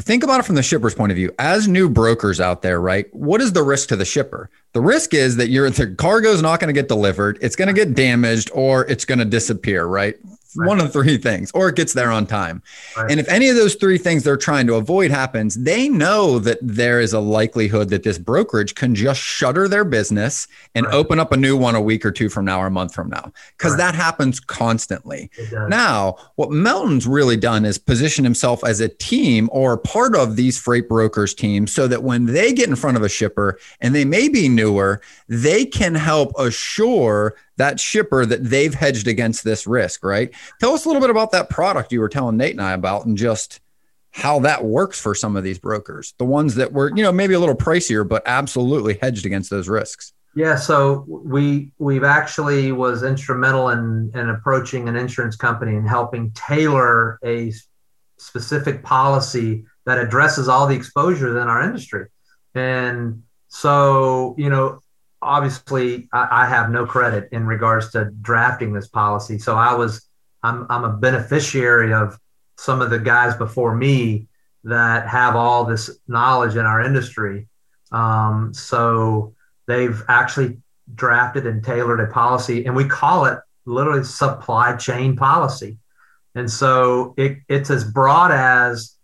[0.00, 1.32] Think about it from the shipper's point of view.
[1.38, 3.06] As new brokers out there, right?
[3.14, 4.50] What is the risk to the shipper?
[4.72, 7.68] The risk is that your the cargo is not going to get delivered, it's going
[7.68, 10.16] to get damaged, or it's going to disappear, right?
[10.56, 10.68] Right.
[10.68, 12.62] one of three things, or it gets there on time.
[12.96, 13.10] Right.
[13.10, 16.58] And if any of those three things they're trying to avoid happens, they know that
[16.62, 20.94] there is a likelihood that this brokerage can just shutter their business and right.
[20.94, 23.08] open up a new one a week or two from now or a month from
[23.10, 25.30] now, because that happens constantly.
[25.68, 30.58] Now, what Melton's really done is position himself as a team or part of these
[30.58, 34.04] freight brokers teams so that when they get in front of a shipper and they
[34.04, 40.04] may be newer, they can help assure that shipper that they've hedged against this risk,
[40.04, 40.32] right?
[40.60, 43.06] Tell us a little bit about that product you were telling Nate and I about
[43.06, 43.60] and just
[44.10, 47.34] how that works for some of these brokers, the ones that were, you know, maybe
[47.34, 50.12] a little pricier, but absolutely hedged against those risks.
[50.36, 56.32] Yeah, so we we've actually was instrumental in in approaching an insurance company and helping
[56.32, 57.52] tailor a
[58.18, 62.06] specific policy that addresses all the exposures in our industry.
[62.54, 64.80] And so, you know,
[65.24, 69.38] obviously I, I, have no credit in regards to drafting this policy.
[69.38, 70.08] So I was
[70.42, 72.18] I'm I'm a beneficiary of
[72.56, 74.28] some of the guys before me
[74.64, 77.48] that have all this knowledge in our industry.
[77.90, 79.34] Um, so
[79.66, 80.58] they've actually
[80.94, 85.78] drafted and tailored a policy, and we call it literally supply chain policy.
[86.34, 88.96] And so it, it's as broad as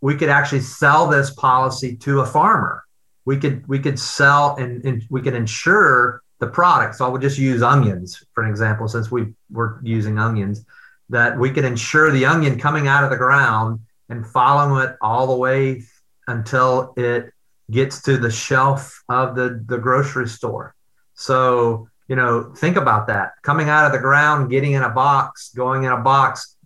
[0.00, 2.85] we could actually sell this policy to a farmer
[3.26, 6.94] we could we could sell and, and we could insure the product.
[6.94, 10.64] So I would just use onions for an example, since we were using onions,
[11.10, 15.26] that we could insure the onion coming out of the ground and follow it all
[15.26, 15.82] the way
[16.28, 17.32] until it
[17.70, 20.74] gets to the shelf of the, the grocery store.
[21.14, 23.32] So, you know, think about that.
[23.42, 26.56] Coming out of the ground, getting in a box, going in a box,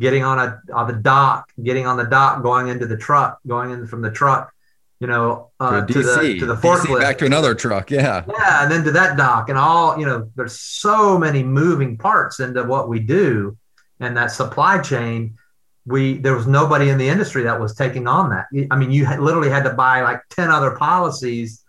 [0.00, 3.70] getting on a on the dock, getting on the dock, going into the truck, going
[3.70, 4.52] in from the truck,
[5.00, 8.62] you know, uh, to, to, the to the forklift, back to another truck, yeah, yeah,
[8.62, 12.64] and then to that dock, and all you know, there's so many moving parts into
[12.64, 13.56] what we do,
[14.00, 15.36] and that supply chain.
[15.84, 18.46] We there was nobody in the industry that was taking on that.
[18.70, 21.62] I mean, you had, literally had to buy like ten other policies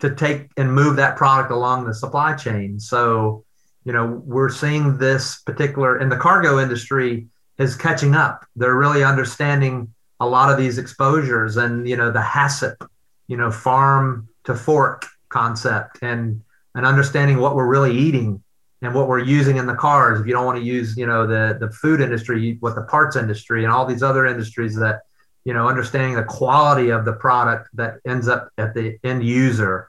[0.00, 2.78] to take and move that product along the supply chain.
[2.78, 3.44] So,
[3.84, 8.44] you know, we're seeing this particular, and the cargo industry is catching up.
[8.56, 9.93] They're really understanding
[10.24, 12.86] a lot of these exposures and you know the HACCP,
[13.28, 16.42] you know, farm to fork concept and
[16.74, 18.42] and understanding what we're really eating
[18.82, 20.20] and what we're using in the cars.
[20.20, 23.16] If you don't want to use, you know, the the food industry, what the parts
[23.16, 25.02] industry and all these other industries that,
[25.44, 29.88] you know, understanding the quality of the product that ends up at the end user.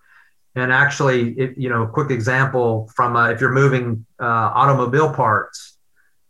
[0.57, 5.13] And actually, it, you know, a quick example from uh, if you're moving uh, automobile
[5.13, 5.77] parts,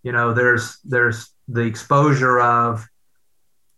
[0.01, 2.87] you know, there's there's the exposure of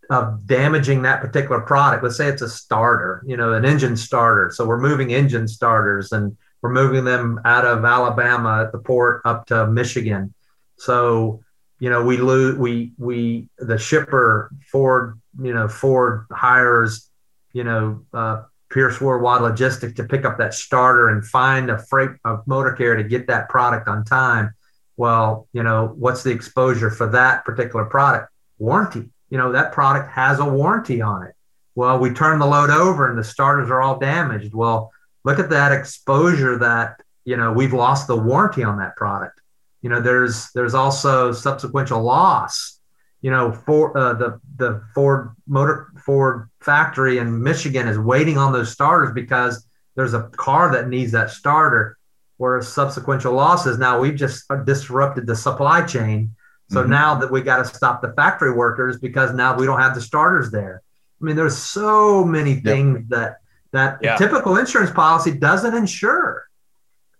[0.10, 2.04] of damaging that particular product.
[2.04, 4.52] Let's say it's a starter, you know, an engine starter.
[4.54, 9.22] So we're moving engine starters and we're moving them out of Alabama at the port
[9.26, 10.34] up to Michigan.
[10.78, 11.44] So,
[11.80, 17.10] you know, we lose, we, we, the shipper Ford, you know, Ford hires,
[17.54, 22.12] you know, uh, Pierce Worldwide Logistic to pick up that starter and find a freight,
[22.26, 24.54] a motor carrier to get that product on time.
[24.98, 28.32] Well, you know, what's the exposure for that particular product?
[28.58, 31.34] Warranty you know, that product has a warranty on it.
[31.76, 34.54] Well, we turn the load over and the starters are all damaged.
[34.54, 34.92] Well,
[35.24, 39.42] look at that exposure that, you know, we've lost the warranty on that product.
[39.82, 42.80] You know, there's there's also subsequential loss.
[43.22, 48.54] You know, for uh, the the Ford motor Ford factory in Michigan is waiting on
[48.54, 51.98] those starters because there's a car that needs that starter.
[52.38, 56.36] Whereas subsequential losses, now we've just disrupted the supply chain
[56.70, 56.92] so mm-hmm.
[56.92, 60.02] now that we got to stop the factory workers because now we don't have the
[60.02, 60.82] starters there.
[61.22, 63.10] I mean, there's so many things yep.
[63.10, 63.38] that
[63.72, 64.16] that yeah.
[64.16, 66.48] typical insurance policy doesn't insure.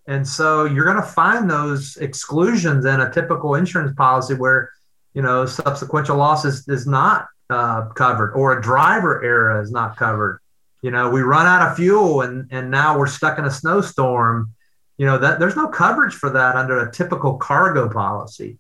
[0.08, 4.72] And so you're going to find those exclusions in a typical insurance policy where,
[5.14, 10.40] you know, subsequential losses is not uh, covered or a driver error is not covered.
[10.82, 14.54] You know, we run out of fuel and and now we're stuck in a snowstorm.
[14.98, 18.58] You know that there's no coverage for that under a typical cargo policy.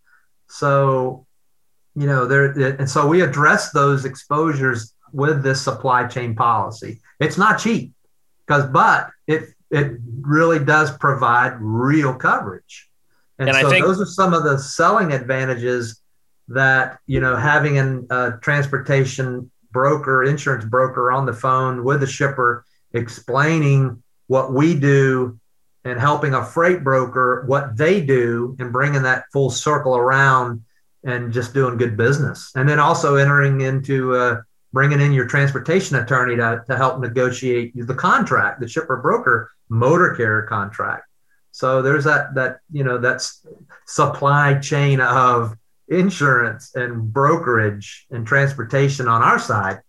[0.49, 1.25] So,
[1.95, 7.01] you know, there and so we address those exposures with this supply chain policy.
[7.19, 7.93] It's not cheap
[8.45, 12.89] because, but it it really does provide real coverage.
[13.39, 16.01] And, and so think, those are some of the selling advantages
[16.47, 22.07] that you know having a uh, transportation broker, insurance broker on the phone with the
[22.07, 25.39] shipper, explaining what we do
[25.87, 30.63] and helping a freight broker what they do and bringing that full circle around
[31.03, 32.51] and just doing good business.
[32.55, 34.41] And then also entering into uh,
[34.73, 40.15] bringing in your transportation attorney to, to help negotiate the contract, the shipper broker motor
[40.15, 41.03] carrier contract.
[41.51, 43.45] So there's that that you know that's
[43.85, 45.55] supply chain of
[45.87, 49.79] insurance and brokerage and transportation on our side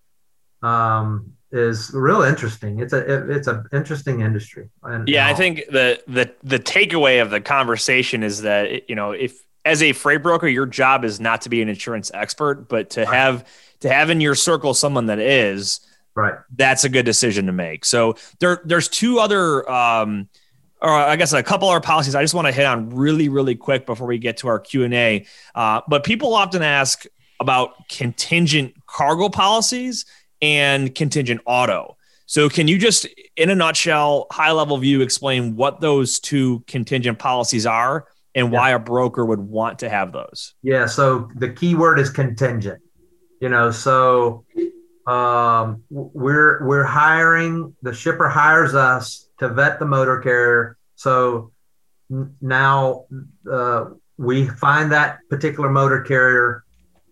[0.62, 2.80] um, is real interesting.
[2.80, 4.68] It's a it's an interesting industry.
[4.82, 9.12] And, yeah, I think the the the takeaway of the conversation is that you know
[9.12, 12.90] if as a freight broker, your job is not to be an insurance expert, but
[12.90, 13.46] to have
[13.80, 15.80] to have in your circle someone that is
[16.14, 16.34] right.
[16.56, 17.84] That's a good decision to make.
[17.84, 19.68] So there there's two other.
[19.70, 20.28] Um,
[20.80, 23.56] or I guess a couple other policies I just want to hit on really, really
[23.56, 25.26] quick before we get to our Q and A.
[25.52, 27.04] Uh, but people often ask
[27.40, 30.04] about contingent cargo policies
[30.40, 31.96] and contingent auto.
[32.26, 37.18] So, can you just, in a nutshell, high level view, explain what those two contingent
[37.18, 40.54] policies are and why a broker would want to have those?
[40.62, 40.86] Yeah.
[40.86, 42.82] So, the key word is contingent.
[43.40, 44.44] You know, so
[45.06, 50.76] um, we're we're hiring the shipper hires us to vet the motor carrier.
[50.96, 51.52] So
[52.40, 53.06] now
[53.50, 53.86] uh,
[54.18, 56.64] we find that particular motor carrier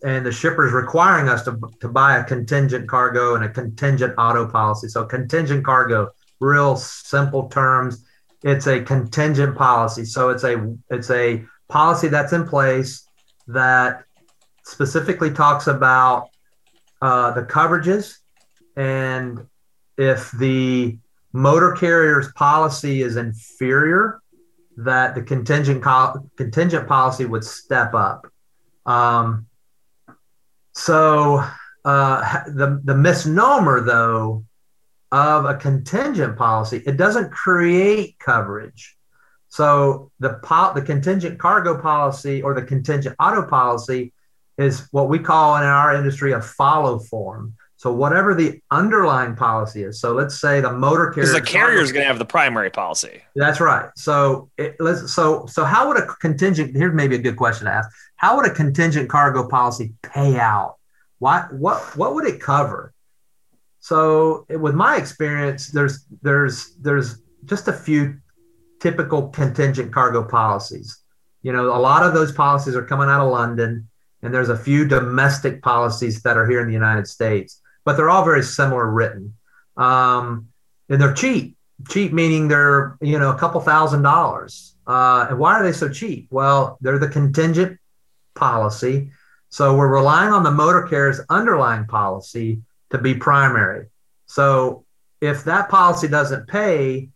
[0.02, 4.46] and the shippers requiring us to, to buy a contingent cargo and a contingent auto
[4.46, 4.88] policy.
[4.88, 8.04] So contingent cargo, real simple terms,
[8.42, 10.04] it's a contingent policy.
[10.04, 13.08] So it's a it's a policy that's in place
[13.48, 14.04] that
[14.64, 16.28] specifically talks about
[17.00, 18.18] uh, the coverages
[18.76, 19.46] and
[19.96, 20.98] if the
[21.32, 24.20] motor carrier's policy is inferior,
[24.76, 28.26] that the contingent co- contingent policy would step up.
[28.84, 29.45] Um,
[30.76, 31.42] so
[31.86, 34.44] uh, the the misnomer though
[35.10, 38.94] of a contingent policy, it doesn't create coverage.
[39.48, 44.12] So the po- the contingent cargo policy or the contingent auto policy
[44.58, 47.54] is what we call in our industry a follow form.
[47.78, 50.00] So whatever the underlying policy is.
[50.00, 51.26] So let's say the motor carrier.
[51.26, 53.22] Because the carrier is going to have the primary policy.
[53.34, 53.88] That's right.
[53.96, 56.76] So it, let's so so how would a contingent?
[56.76, 57.88] Here's maybe a good question to ask.
[58.16, 60.76] How would a contingent cargo policy pay out?
[61.18, 61.46] Why?
[61.50, 61.96] What?
[61.96, 62.92] What would it cover?
[63.80, 68.18] So with my experience, there's there's there's just a few
[68.80, 70.98] typical contingent cargo policies.
[71.42, 73.88] You know, a lot of those policies are coming out of London,
[74.22, 78.10] and there's a few domestic policies that are here in the United States but they're
[78.10, 79.32] all very similar written.
[79.78, 80.48] Um,
[80.90, 81.56] and they're cheap.
[81.88, 84.74] Cheap meaning they're you know a couple thousand dollars.
[84.86, 86.26] Uh, and why are they so cheap?
[86.30, 87.78] Well, they're the contingent
[88.36, 89.10] policy,
[89.48, 93.86] so we're relying on the motor carrier's underlying policy to be primary.
[94.26, 94.84] So
[95.20, 97.08] if that policy doesn't pay,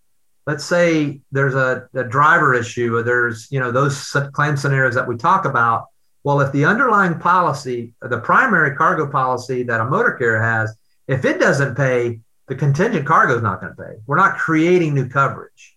[0.46, 5.06] let's say there's a, a driver issue or there's you know those claim scenarios that
[5.06, 5.86] we talk about
[6.22, 10.76] well, if the underlying policy, the primary cargo policy that a motor carrier has,
[11.08, 13.94] if it doesn't pay, the contingent cargo is not going to pay.
[14.06, 15.76] We're not creating new coverage.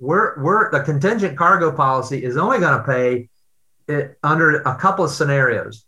[0.00, 3.28] We're, we're the contingent cargo policy is only going to pay
[3.88, 5.84] it under a couple of scenarios.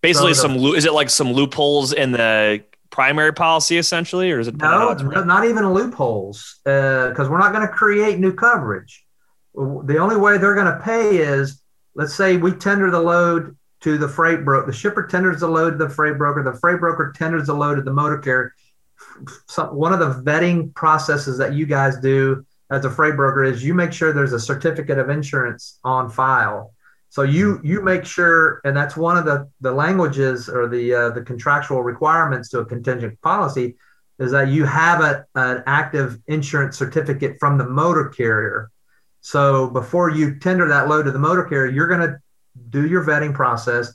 [0.00, 4.40] Basically, so the, some is it like some loopholes in the primary policy essentially, or
[4.40, 9.04] is it no, not even loopholes because uh, we're not going to create new coverage.
[9.54, 11.62] The only way they're going to pay is
[11.94, 14.66] let's say we tender the load to the freight broker.
[14.66, 16.42] The shipper tenders the load to the freight broker.
[16.42, 18.54] The freight broker tenders the load to the motor carrier.
[19.46, 23.64] So one of the vetting processes that you guys do as a freight broker is
[23.64, 26.72] you make sure there's a certificate of insurance on file.
[27.10, 31.10] So you you make sure, and that's one of the the languages or the uh,
[31.10, 33.76] the contractual requirements to a contingent policy
[34.18, 38.70] is that you have a, an active insurance certificate from the motor carrier.
[39.20, 42.18] So before you tender that load to the motor carrier, you're going to
[42.68, 43.94] do your vetting process.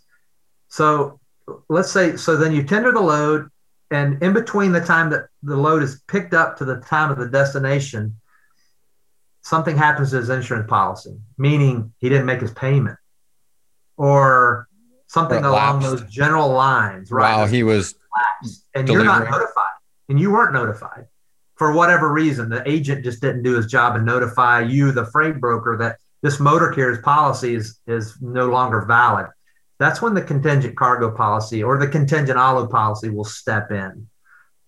[0.69, 1.19] So
[1.69, 3.49] let's say, so then you tender the load,
[3.91, 7.17] and in between the time that the load is picked up to the time of
[7.17, 8.19] the destination,
[9.41, 12.97] something happens to his insurance policy, meaning he didn't make his payment
[13.97, 14.67] or
[15.07, 17.11] something along those general lines.
[17.11, 17.37] Right.
[17.37, 17.95] Wow, he was
[18.75, 19.05] and delivering.
[19.05, 19.71] you're not notified.
[20.09, 21.07] and you weren't notified
[21.55, 25.39] for whatever reason, the agent just didn't do his job and notify you, the freight
[25.39, 29.27] broker, that this motor carrier's policy is, is no longer valid.
[29.79, 34.07] That's when the contingent cargo policy or the contingent auto policy will step in.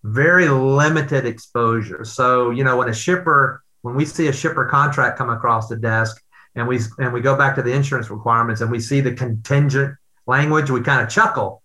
[0.04, 2.06] Very limited exposure.
[2.06, 5.76] So, you know, when a shipper, when we see a shipper contract come across the
[5.76, 6.22] desk
[6.56, 9.96] and we and we go back to the insurance requirements and we see the contingent
[10.26, 11.62] language, we kind of chuckle.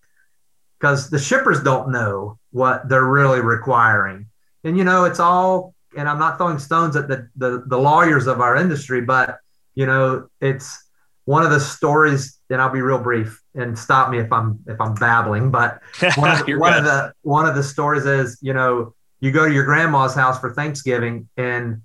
[0.78, 4.26] Because the shippers don't know what they're really requiring.
[4.64, 8.26] And you know it's all and i'm not throwing stones at the, the the lawyers
[8.26, 9.38] of our industry but
[9.74, 10.84] you know it's
[11.24, 14.80] one of the stories and i'll be real brief and stop me if i'm if
[14.80, 15.80] i'm babbling but
[16.16, 19.52] one, of, one of the one of the stories is you know you go to
[19.52, 21.82] your grandma's house for thanksgiving and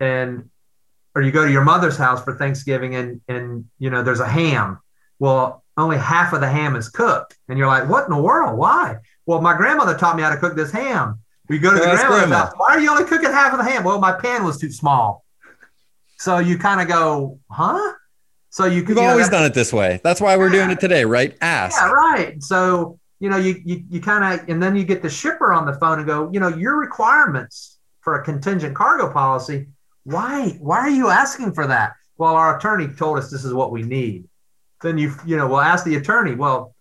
[0.00, 0.48] and
[1.16, 4.28] or you go to your mother's house for thanksgiving and and you know there's a
[4.28, 4.78] ham
[5.18, 8.56] well only half of the ham is cooked and you're like what in the world
[8.56, 8.96] why
[9.26, 12.04] well my grandmother taught me how to cook this ham we go to the grandma's
[12.04, 12.36] grandma.
[12.36, 12.52] house.
[12.56, 13.84] Why are you only cooking half of the ham?
[13.84, 15.24] Well, my pan was too small.
[16.18, 17.94] So you kind of go, huh?
[18.50, 20.00] So you We've you know, always done it this way.
[20.02, 20.64] That's why we're yeah.
[20.64, 21.36] doing it today, right?
[21.40, 21.76] Ask.
[21.78, 22.42] Yeah, right.
[22.42, 25.66] So you know, you you, you kind of, and then you get the shipper on
[25.66, 29.66] the phone and go, you know, your requirements for a contingent cargo policy.
[30.06, 31.94] Why why are you asking for that?
[32.16, 34.28] Well, our attorney told us this is what we need.
[34.80, 36.36] Then you you know, well, ask the attorney.
[36.36, 36.76] Well,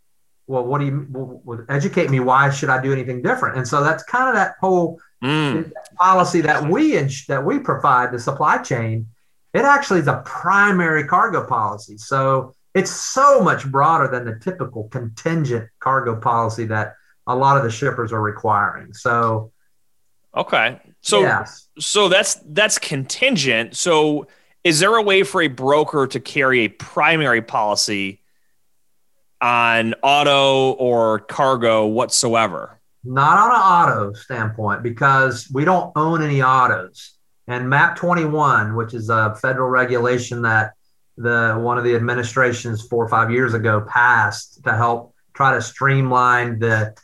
[0.45, 2.19] well, what do you well, educate me?
[2.19, 3.57] Why should I do anything different?
[3.57, 5.71] And so that's kind of that whole mm.
[5.97, 6.95] policy that we
[7.27, 9.07] that we provide the supply chain.
[9.55, 11.97] It actually is a primary cargo policy.
[11.97, 16.93] So it's so much broader than the typical contingent cargo policy that
[17.25, 18.93] a lot of the shippers are requiring.
[18.93, 19.51] So
[20.37, 21.69] okay, so yes.
[21.79, 23.75] so that's that's contingent.
[23.75, 24.27] So
[24.63, 28.21] is there a way for a broker to carry a primary policy?
[29.41, 32.79] on auto or cargo whatsoever?
[33.03, 37.13] Not on an auto standpoint because we don't own any autos.
[37.47, 40.73] And MAP 21, which is a federal regulation that
[41.17, 45.61] the one of the administrations four or five years ago passed to help try to
[45.61, 46.95] streamline the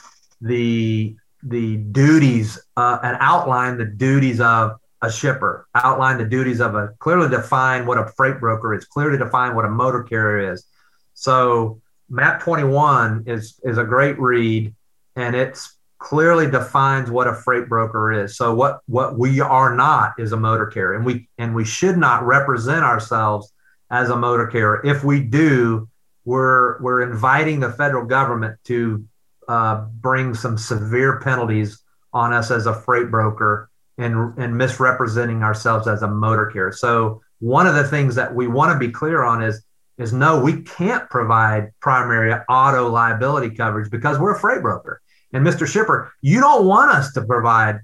[0.42, 6.76] the the duties uh, and outline the duties of a shipper, outline the duties of
[6.76, 10.66] a clearly define what a freight broker is, clearly define what a motor carrier is.
[11.14, 11.82] So
[12.12, 14.76] map 21 is is a great read
[15.16, 20.14] and it's clearly defines what a freight broker is so what what we are not
[20.20, 23.54] is a motor carrier and we and we should not represent ourselves
[23.90, 25.88] as a motor carrier if we do
[26.26, 29.06] we're we're inviting the federal government to
[29.48, 31.82] uh, bring some severe penalties
[32.14, 37.22] on us as a freight broker and and misrepresenting ourselves as a motor carrier so
[37.40, 39.64] one of the things that we want to be clear on is
[40.02, 45.02] is no, we can't provide primary auto liability coverage because we're a freight broker.
[45.34, 45.68] And Mr.
[45.68, 47.80] Shipper, you don't want us to provide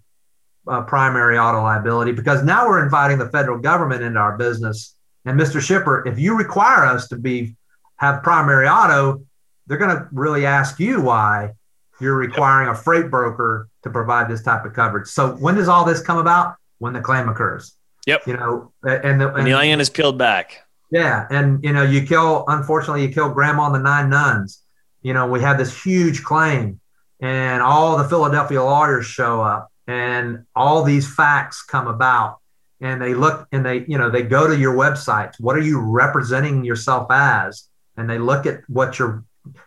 [0.67, 4.95] uh, primary auto liability because now we're inviting the federal government into our business.
[5.25, 5.61] And Mr.
[5.61, 7.55] Shipper, if you require us to be
[7.97, 9.23] have primary auto,
[9.67, 11.51] they're going to really ask you why
[11.99, 15.07] you're requiring a freight broker to provide this type of coverage.
[15.07, 16.55] So when does all this come about?
[16.79, 17.73] When the claim occurs.
[18.05, 18.27] Yep.
[18.27, 20.63] You know, and the, and the onion is peeled back.
[20.91, 22.45] Yeah, and you know, you kill.
[22.47, 24.61] Unfortunately, you kill Grandma and the Nine Nuns.
[25.01, 26.79] You know, we have this huge claim,
[27.19, 32.37] and all the Philadelphia lawyers show up, and all these facts come about,
[32.79, 35.33] and they look and they, you know, they go to your website.
[35.39, 37.67] What are you representing yourself as?
[37.97, 39.23] And they look at what you're,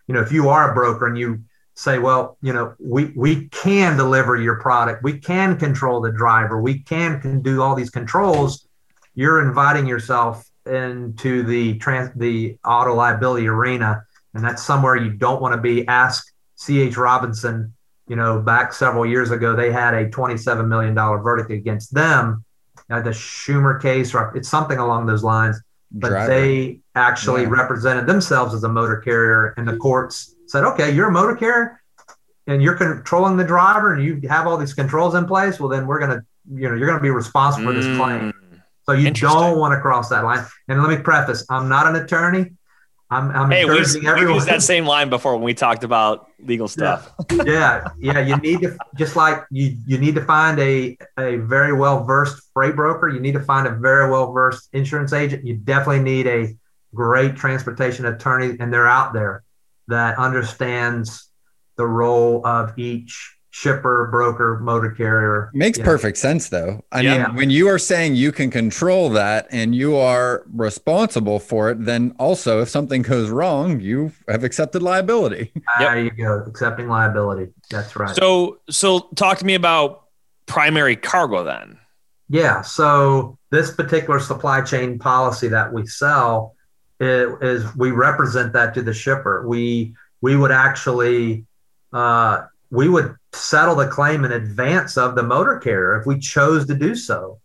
[0.06, 1.42] you know, if you are a broker and you
[1.74, 6.60] say, well, you know, we we can deliver your product, we can control the driver,
[6.60, 8.66] we can can do all these controls.
[9.14, 14.02] You're inviting yourself into the trans the auto liability arena,
[14.34, 15.86] and that's somewhere you don't want to be.
[15.88, 16.96] Ask C.H.
[16.96, 17.74] Robinson.
[18.06, 22.44] You know, back several years ago, they had a $27 million verdict against them
[22.88, 25.60] at the Schumer case, or it's something along those lines.
[25.92, 26.32] But Driver.
[26.32, 27.48] they actually yeah.
[27.48, 31.82] represented themselves as a motor carrier, and the courts said, "Okay, you're a motor carrier,
[32.46, 35.58] and you're controlling the driver, and you have all these controls in place.
[35.58, 36.22] Well, then we're gonna,
[36.52, 37.96] you know, you're gonna be responsible for this mm.
[37.96, 38.32] claim."
[38.84, 40.44] So you don't want to cross that line.
[40.68, 42.52] And let me preface: I'm not an attorney.
[43.10, 44.28] I'm, I'm hey, encouraging we, everyone.
[44.28, 47.12] We used that same line before when we talked about legal stuff.
[47.30, 47.42] Yeah.
[47.44, 48.20] yeah, yeah.
[48.20, 49.76] You need to just like you.
[49.86, 53.08] You need to find a a very well versed freight broker.
[53.08, 55.44] You need to find a very well versed insurance agent.
[55.44, 56.54] You definitely need a
[56.94, 59.42] great transportation attorney, and they're out there
[59.88, 61.28] that understands
[61.76, 65.50] the role of each shipper, broker, motor carrier.
[65.52, 66.28] Makes perfect know.
[66.28, 66.84] sense though.
[66.92, 67.26] I yeah.
[67.26, 71.84] mean, when you are saying you can control that and you are responsible for it,
[71.84, 75.52] then also if something goes wrong, you have accepted liability.
[75.78, 76.44] There you go.
[76.46, 77.52] Accepting liability.
[77.70, 78.14] That's right.
[78.14, 80.04] So so talk to me about
[80.46, 81.78] primary cargo then.
[82.28, 82.62] Yeah.
[82.62, 86.54] So this particular supply chain policy that we sell
[87.00, 89.46] is, we represent that to the shipper.
[89.48, 91.46] We we would actually
[91.92, 96.66] uh, we would settle the claim in advance of the motor carrier if we chose
[96.66, 97.40] to do so,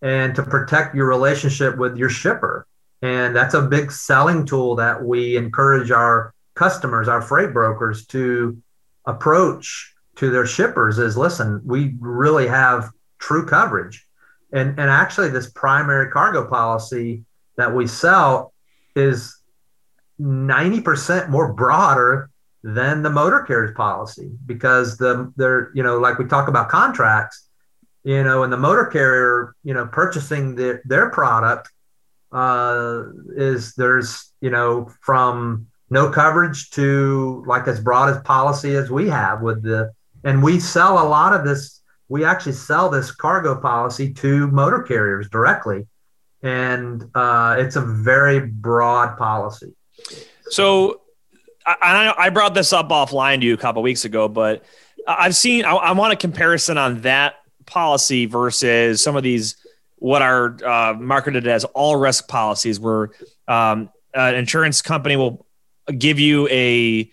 [0.00, 2.66] and to protect your relationship with your shipper.
[3.02, 8.56] And that's a big selling tool that we encourage our customers, our freight brokers, to
[9.06, 10.98] approach to their shippers.
[10.98, 14.06] Is listen, we really have true coverage
[14.52, 17.24] and and actually this primary cargo policy
[17.56, 18.52] that we sell
[18.94, 19.38] is
[20.20, 22.30] 90% more broader
[22.62, 27.48] than the motor carriers policy because the they're you know like we talk about contracts
[28.04, 31.68] you know and the motor carrier you know purchasing the, their product
[32.32, 33.02] uh,
[33.36, 39.08] is there's you know from no coverage to like as broad as policy as we
[39.08, 39.92] have with the
[40.24, 41.82] and we sell a lot of this
[42.12, 45.86] we actually sell this cargo policy to motor carriers directly,
[46.42, 49.72] and uh, it's a very broad policy.
[50.50, 51.00] So,
[51.66, 54.64] I, I brought this up offline to you a couple weeks ago, but
[55.06, 55.64] I've seen.
[55.64, 57.36] I, I want a comparison on that
[57.66, 59.56] policy versus some of these
[59.96, 63.10] what are uh, marketed as all risk policies, where
[63.46, 65.46] um, an insurance company will
[65.96, 67.10] give you a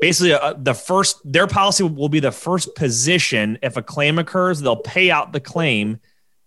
[0.00, 4.60] basically uh, the first their policy will be the first position if a claim occurs
[4.60, 5.98] they'll pay out the claim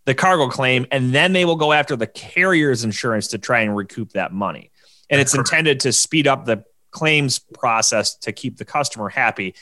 [0.06, 3.76] the cargo claim and then they will go after the carrier's insurance to try and
[3.76, 4.72] recoup that money
[5.10, 6.64] and it's intended to speed up the
[6.94, 9.56] claims process to keep the customer happy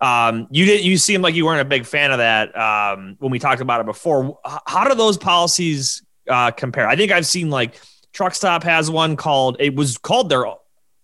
[0.00, 3.30] um, you did you seem like you weren't a big fan of that um, when
[3.30, 7.50] we talked about it before how do those policies uh, compare i think i've seen
[7.50, 7.80] like
[8.12, 10.44] truck stop has one called it was called their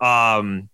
[0.00, 0.68] um,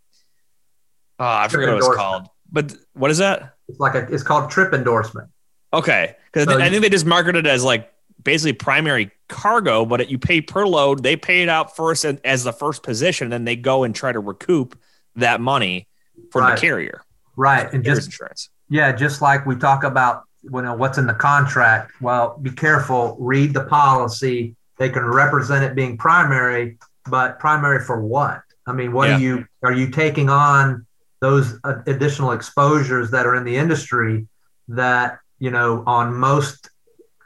[1.18, 2.26] Oh, I forget what it's called.
[2.50, 3.54] But what is that?
[3.68, 5.30] It's like a, it's called trip endorsement.
[5.72, 7.92] Okay, because so I think they just marketed it as like
[8.22, 11.02] basically primary cargo, but it, you pay per load.
[11.02, 14.20] They pay it out first as the first position, then they go and try to
[14.20, 14.78] recoup
[15.16, 15.88] that money
[16.30, 16.54] from right.
[16.54, 17.02] the carrier.
[17.36, 18.50] Right, and just insurance.
[18.68, 21.92] Yeah, just like we talk about you know what's in the contract.
[22.00, 23.16] Well, be careful.
[23.18, 24.56] Read the policy.
[24.78, 28.42] They can represent it being primary, but primary for what?
[28.66, 29.16] I mean, what yeah.
[29.16, 30.86] are you are you taking on?
[31.24, 34.26] those additional exposures that are in the industry
[34.68, 36.68] that you know on most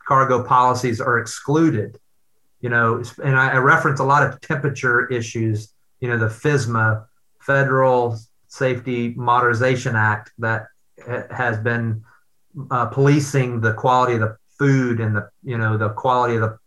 [0.09, 1.99] cargo policies are excluded
[2.61, 7.05] you know and I, I, reference a lot of temperature issues you know the FSMA,
[7.41, 10.67] federal safety modernization act that
[11.31, 12.03] has been
[12.71, 16.59] uh, policing the quality of the food and the you know the quality of the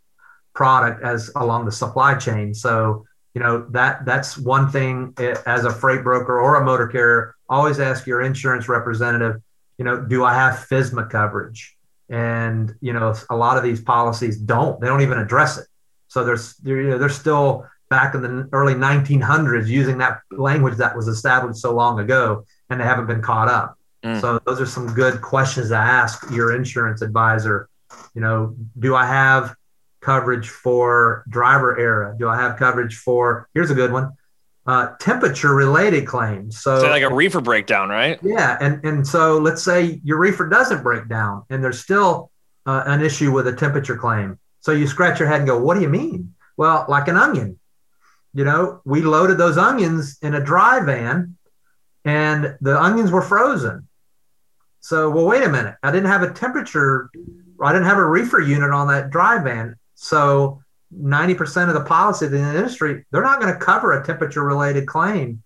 [0.53, 2.53] product as along the supply chain.
[2.53, 6.87] So you know that that's one thing eh, as a freight broker or a motor
[6.87, 9.41] carrier always ask your insurance representative
[9.77, 11.77] you know do i have FSMA coverage
[12.11, 15.65] and you know a lot of these policies don't they don't even address it
[16.07, 20.77] so there's they're, you know, they're still back in the early 1900s using that language
[20.77, 24.21] that was established so long ago and they haven't been caught up mm.
[24.21, 27.67] so those are some good questions to ask your insurance advisor
[28.13, 29.55] you know do i have
[30.01, 32.15] coverage for driver error?
[32.19, 34.11] Do I have coverage for, here's a good one,
[34.67, 36.61] uh, temperature related claims.
[36.61, 38.19] So, so, like a reefer breakdown, right?
[38.21, 38.57] Yeah.
[38.61, 42.31] And, and so let's say your reefer doesn't break down and there's still
[42.65, 44.39] uh, an issue with a temperature claim.
[44.59, 46.35] So you scratch your head and go, what do you mean?
[46.57, 47.59] Well, like an onion.
[48.33, 51.37] You know, we loaded those onions in a dry van
[52.05, 53.87] and the onions were frozen.
[54.79, 55.75] So, well, wait a minute.
[55.83, 57.09] I didn't have a temperature,
[57.61, 59.75] I didn't have a reefer unit on that dry van.
[59.95, 60.61] So
[60.95, 64.85] 90% of the policy in the industry, they're not going to cover a temperature related
[64.85, 65.43] claim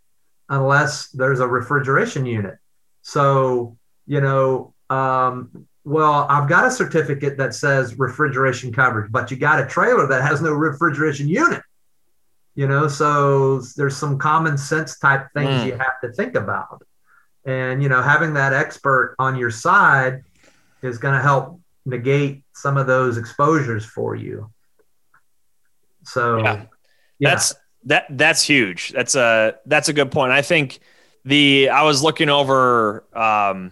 [0.50, 2.56] unless there's a refrigeration unit.
[3.02, 3.78] So,
[4.08, 9.60] you know, um, well, I've got a certificate that says refrigeration coverage, but you got
[9.60, 11.62] a trailer that has no refrigeration unit.
[12.56, 15.66] You know, so there's some common sense type things mm.
[15.68, 16.82] you have to think about.
[17.46, 20.24] And, you know, having that expert on your side
[20.82, 24.50] is going to help negate some of those exposures for you.
[26.06, 26.66] So yeah.
[27.20, 27.30] yeah.
[27.30, 28.92] that's that that's huge.
[28.92, 30.32] That's a that's a good point.
[30.32, 30.80] I think
[31.24, 33.72] the I was looking over um,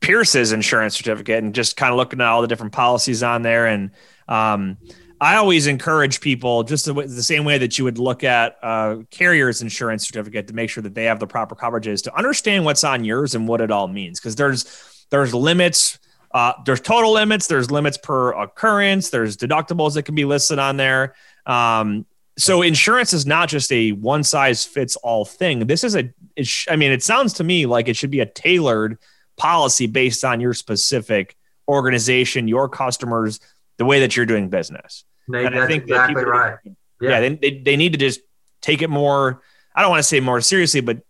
[0.00, 3.66] Pierce's insurance certificate and just kind of looking at all the different policies on there
[3.66, 3.90] and
[4.28, 4.78] um,
[5.20, 9.04] I always encourage people just the, the, same way that you would look at a
[9.10, 12.84] carrier's insurance certificate to make sure that they have the proper coverages to understand what's
[12.84, 14.18] on yours and what it all means.
[14.18, 14.64] Because there's
[15.10, 15.98] there's limits.
[16.32, 17.46] Uh, there's total limits.
[17.46, 19.10] There's limits per occurrence.
[19.10, 21.14] There's deductibles that can be listed on there.
[21.46, 22.06] Um,
[22.38, 25.66] so insurance is not just a one size fits all thing.
[25.66, 26.12] This is a,
[26.42, 28.98] sh- I mean, it sounds to me like it should be a tailored
[29.36, 31.36] policy based on your specific
[31.68, 33.40] organization, your customers,
[33.78, 35.04] the way that you're doing business.
[35.28, 36.56] Nate, and I think exactly right.
[36.64, 38.20] Yeah, yeah they, they, they need to just
[38.60, 39.42] take it more.
[39.74, 41.02] I don't want to say more seriously, but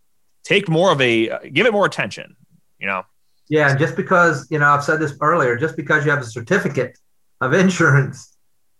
[0.45, 2.37] take more of a give it more attention.
[2.79, 3.03] You know.
[3.51, 6.25] Yeah, and just because you know I've said this earlier, just because you have a
[6.25, 6.97] certificate
[7.41, 8.37] of insurance,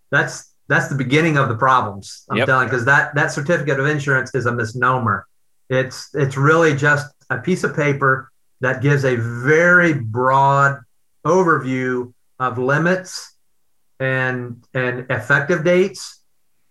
[0.09, 2.23] that's that's the beginning of the problems.
[2.29, 2.47] I'm yep.
[2.47, 5.27] telling because that that certificate of insurance is a misnomer.
[5.69, 10.79] It's it's really just a piece of paper that gives a very broad
[11.25, 13.35] overview of limits
[13.99, 16.21] and and effective dates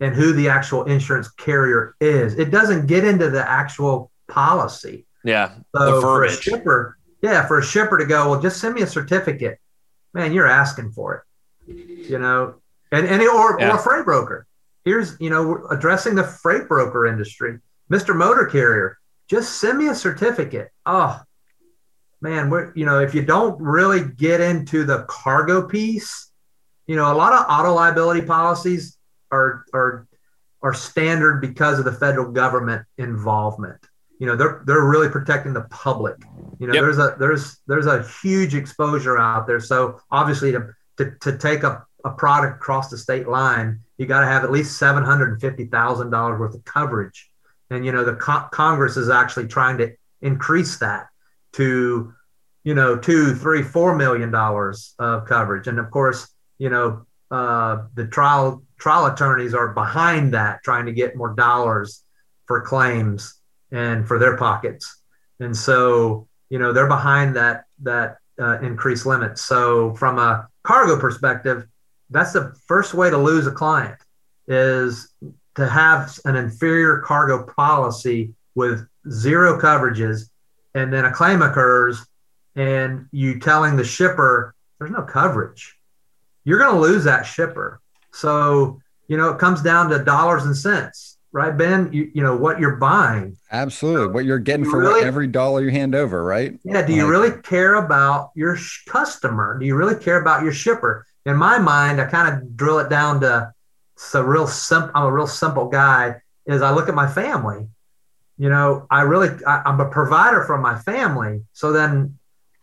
[0.01, 2.39] and who the actual insurance carrier is.
[2.39, 5.05] It doesn't get into the actual policy.
[5.23, 5.53] Yeah.
[5.77, 8.87] So for a shipper, yeah, for a shipper to go, well, just send me a
[8.87, 9.59] certificate.
[10.13, 11.25] Man, you're asking for
[11.69, 11.77] it.
[12.09, 12.57] You know,
[12.91, 13.71] and any or, yeah.
[13.71, 14.47] or a freight broker.
[14.85, 17.59] Here's, you know, addressing the freight broker industry.
[17.91, 18.17] Mr.
[18.17, 18.99] Motor Carrier,
[19.29, 20.71] just send me a certificate.
[20.87, 21.21] Oh,
[22.21, 26.31] man, we're, you know, if you don't really get into the cargo piece,
[26.87, 28.99] you know, a lot of auto liability policies
[29.31, 30.09] are are
[30.63, 33.79] are standard because of the federal government involvement.
[34.21, 36.15] You know, they're they're really protecting the public.
[36.59, 36.83] You know, yep.
[36.83, 39.61] there's a there's there's a huge exposure out there.
[39.61, 44.21] So obviously to to, to take a, a product across the state line, you got
[44.21, 47.31] to have at least seven hundred and fifty thousand dollars worth of coverage.
[47.71, 51.07] And you know, the co- Congress is actually trying to increase that
[51.55, 52.13] to
[52.63, 55.67] you know two, three, four million dollars of coverage.
[55.67, 60.93] And of course, you know, uh, the trial trial attorneys are behind that, trying to
[60.93, 62.05] get more dollars
[62.45, 63.40] for claims
[63.73, 65.03] and for their pockets.
[65.39, 69.39] And so, you know, they're behind that that uh, increased limit.
[69.39, 71.67] So, from a cargo perspective,
[72.11, 73.99] that's the first way to lose a client
[74.49, 75.13] is
[75.55, 80.29] to have an inferior cargo policy with zero coverages,
[80.75, 82.05] and then a claim occurs,
[82.57, 85.77] and you telling the shipper there's no coverage.
[86.45, 87.81] You're going to lose that shipper
[88.13, 91.93] so, you know, it comes down to dollars and cents, right, Ben?
[91.93, 93.37] You, you know, what you're buying.
[93.53, 94.09] Absolutely.
[94.09, 96.59] What you're getting you for really, every dollar you hand over, right?
[96.65, 96.85] Yeah.
[96.85, 99.59] Do you really care about your sh- customer?
[99.59, 101.07] Do you really care about your shipper?
[101.27, 103.53] In my mind, I kind of drill it down to
[103.95, 106.17] it's a real simple, I'm a real simple guy,
[106.47, 107.67] is I look at my family.
[108.39, 111.45] You know, I really, I, I'm a provider for my family.
[111.53, 112.19] So then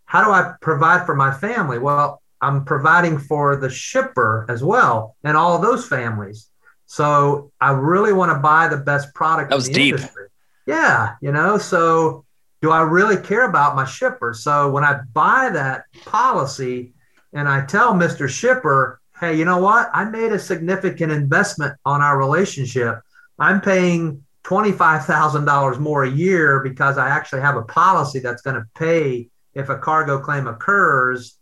[0.05, 1.77] how do I provide for my family?
[1.77, 6.49] Well, I'm providing for the shipper as well and all those families.
[6.87, 9.51] So I really want to buy the best product.
[9.51, 9.95] That was deep.
[9.95, 10.27] Industry.
[10.65, 11.57] Yeah, you know.
[11.57, 12.25] So
[12.61, 14.33] do I really care about my shipper?
[14.33, 16.93] So when I buy that policy
[17.33, 18.27] and I tell Mr.
[18.27, 19.89] Shipper, hey, you know what?
[19.93, 22.99] I made a significant investment on our relationship.
[23.37, 28.65] I'm paying $25,000 more a year because I actually have a policy that's going to
[28.75, 31.37] pay if a cargo claim occurs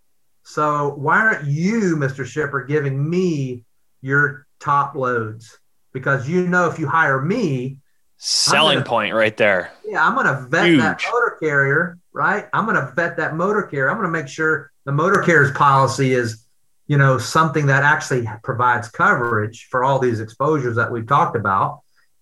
[0.46, 2.24] so why aren't you, Mr.
[2.24, 3.64] Shipper, giving me
[4.02, 5.58] your top loads?
[5.93, 7.78] Because you know if you hire me,
[8.18, 9.72] selling gonna, point right there.
[9.86, 10.80] Yeah, I'm going to vet Huge.
[10.80, 12.47] that motor carrier, right?
[12.53, 13.89] I'm going to vet that motor carrier.
[13.89, 16.45] I'm going to make sure the motor carrier's policy is,
[16.88, 21.82] you know, something that actually provides coverage for all these exposures that we've talked about.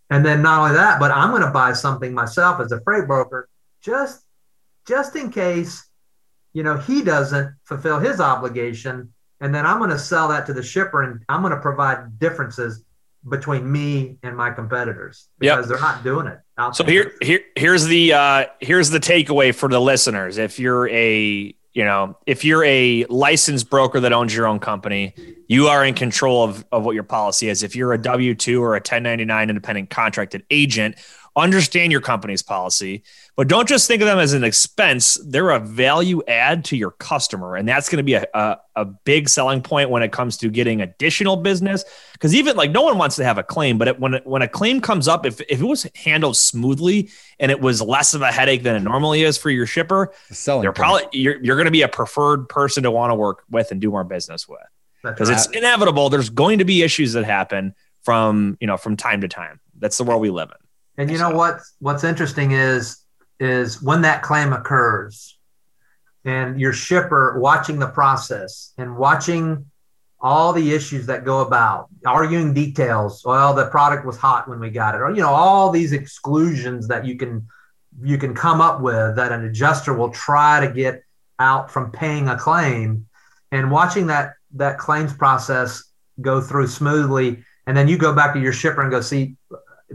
[0.10, 3.08] And then not only that, but I'm going to buy something myself as a freight
[3.08, 3.50] broker
[3.82, 4.24] just
[4.86, 5.90] just in case
[6.54, 9.14] you know, he doesn't fulfill his obligation.
[9.44, 12.18] And then I'm going to sell that to the shipper and I'm going to provide
[12.18, 12.82] differences
[13.28, 15.68] between me and my competitors because yep.
[15.68, 16.40] they're not doing it.
[16.72, 20.38] so here, here, here's the, uh, here's the takeaway for the listeners.
[20.38, 25.14] If you're a, you know, if you're a licensed broker that owns your own company,
[25.50, 27.64] you are in control of, of what your policy is.
[27.64, 30.96] If you're a W 2 or a 1099 independent contracted agent,
[31.36, 33.04] understand your company's policy,
[33.36, 35.16] but don't just think of them as an expense.
[35.26, 37.56] They're a value add to your customer.
[37.56, 40.50] And that's going to be a, a, a, big selling point when it comes to
[40.50, 41.84] getting additional business.
[42.14, 44.44] Because even like no one wants to have a claim, but it, when, it, when
[44.44, 47.10] a claim comes up, if, if it was handled smoothly
[47.40, 50.36] and it was less of a headache than it normally is for your shipper, the
[50.62, 53.72] they're probably, you're, you're going to be a preferred person to want to work with
[53.72, 54.60] and do more business with.
[55.04, 56.10] Because it's inevitable.
[56.10, 59.60] There's going to be issues that happen from, you know, from time to time.
[59.78, 60.63] That's the world we live in.
[60.98, 61.60] And you know what?
[61.80, 63.00] What's interesting is
[63.40, 65.38] is when that claim occurs,
[66.24, 69.66] and your shipper watching the process and watching
[70.20, 73.24] all the issues that go about, arguing details.
[73.26, 76.88] Well, the product was hot when we got it, or you know, all these exclusions
[76.88, 77.48] that you can
[78.02, 81.04] you can come up with that an adjuster will try to get
[81.40, 83.06] out from paying a claim
[83.52, 85.84] and watching that that claims process
[86.22, 89.36] go through smoothly and then you go back to your shipper and go see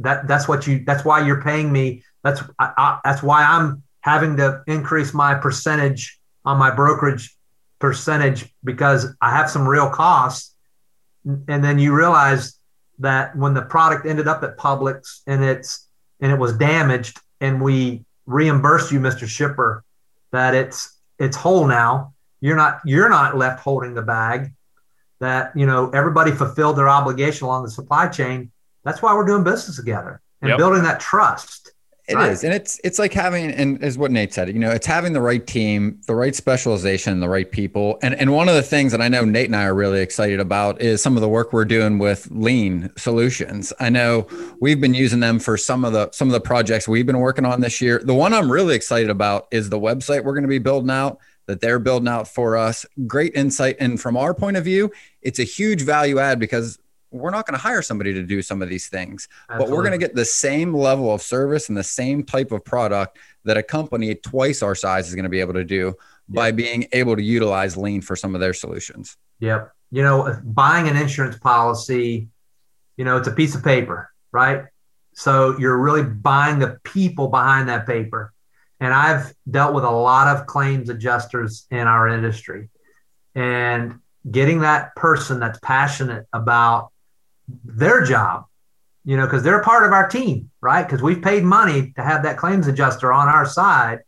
[0.03, 2.03] that that's what you that's why you're paying me.
[2.23, 7.37] That's I, I, that's why i'm having to increase my percentage on my brokerage
[7.79, 10.55] percentage because i have some real costs.
[11.25, 12.59] And then you realize
[13.01, 15.89] that when the product ended up at publix and it's
[16.21, 19.85] and it was damaged and we reimbursed you mr shipper
[20.33, 22.15] that it's it's whole now.
[22.41, 24.53] You're not you're not left holding the bag
[25.21, 28.53] that you know everybody fulfilled their obligation along the supply chain
[28.89, 30.59] that's why we're doing business together and yep.
[30.59, 31.73] building that trust
[32.09, 32.33] It right?
[32.33, 34.49] is, and it's it's like having and is what Nate said.
[34.49, 37.99] You know, it's having the right team, the right specialization, the right people.
[38.03, 40.41] And and one of the things that I know Nate and I are really excited
[40.41, 43.75] about is some of the work we're doing with Lean Solutions.
[43.79, 44.27] I know
[44.59, 47.45] we've been using them for some of the some of the projects we've been working
[47.45, 48.01] on this year.
[48.03, 51.19] The one I'm really excited about is the website we're going to be building out
[51.45, 52.87] that they're building out for us.
[53.07, 53.77] Great insight.
[53.81, 56.79] And from our point of view, it's a huge value add because
[57.11, 59.67] we're not going to hire somebody to do some of these things, Absolutely.
[59.67, 62.65] but we're going to get the same level of service and the same type of
[62.65, 65.95] product that a company twice our size is going to be able to do yep.
[66.29, 69.17] by being able to utilize lean for some of their solutions.
[69.41, 69.73] Yep.
[69.91, 72.29] You know, uh, buying an insurance policy,
[72.97, 74.65] you know, it's a piece of paper, right?
[75.15, 78.33] So you're really buying the people behind that paper.
[78.81, 82.69] And I've dealt with a lot of claims adjusters in our industry.
[83.35, 83.99] And
[84.31, 86.93] getting that person that's passionate about
[87.65, 88.45] their job,
[89.05, 90.83] you know, because they're part of our team, right?
[90.83, 94.01] Because we've paid money to have that claims adjuster on our side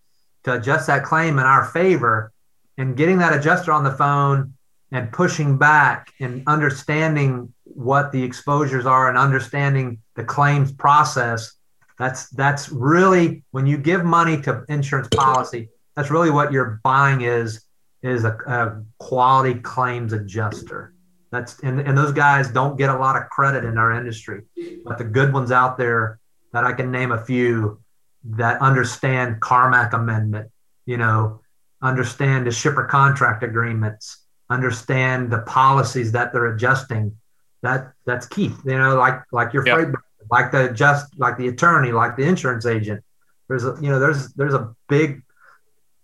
[0.45, 2.32] to adjust that claim in our favor.
[2.78, 4.55] And getting that adjuster on the phone
[4.91, 11.57] and pushing back and understanding what the exposures are and understanding the claims process
[12.01, 17.20] that's that's really when you give money to insurance policy, that's really what you're buying
[17.20, 17.66] is
[18.03, 20.95] is a, a quality claims adjuster.
[21.31, 24.43] That's and, and those guys don't get a lot of credit in our industry,
[24.85, 26.18] but the good ones out there
[26.53, 27.81] that I can name a few
[28.24, 30.51] that understand Carmack amendment,
[30.87, 31.41] you know,
[31.81, 37.16] understand the shipper contract agreements, understand the policies that they're adjusting.
[37.62, 38.53] That that's key.
[38.64, 39.76] You know, like like your yep.
[39.76, 39.95] freight
[40.31, 43.03] like the just like the attorney, like the insurance agent.
[43.49, 45.22] There's a you know there's there's a big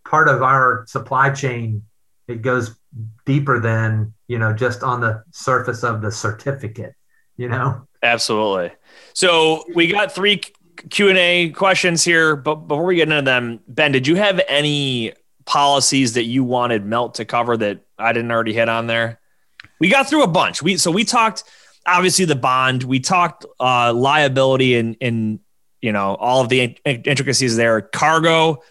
[0.04, 1.82] part of our supply chain.
[2.28, 2.76] It goes
[3.24, 6.94] deeper than you know just on the surface of the certificate.
[7.36, 7.86] You know.
[8.02, 8.72] Absolutely.
[9.14, 10.40] So we got three
[10.90, 14.40] Q and A questions here, but before we get into them, Ben, did you have
[14.48, 15.12] any
[15.44, 19.20] policies that you wanted Milt to cover that I didn't already hit on there?
[19.80, 20.62] We got through a bunch.
[20.62, 21.44] We so we talked
[21.86, 22.82] obviously the bond.
[22.82, 25.40] We talked uh, liability and and
[25.80, 27.80] you know all of the intricacies there.
[27.80, 28.62] Cargo,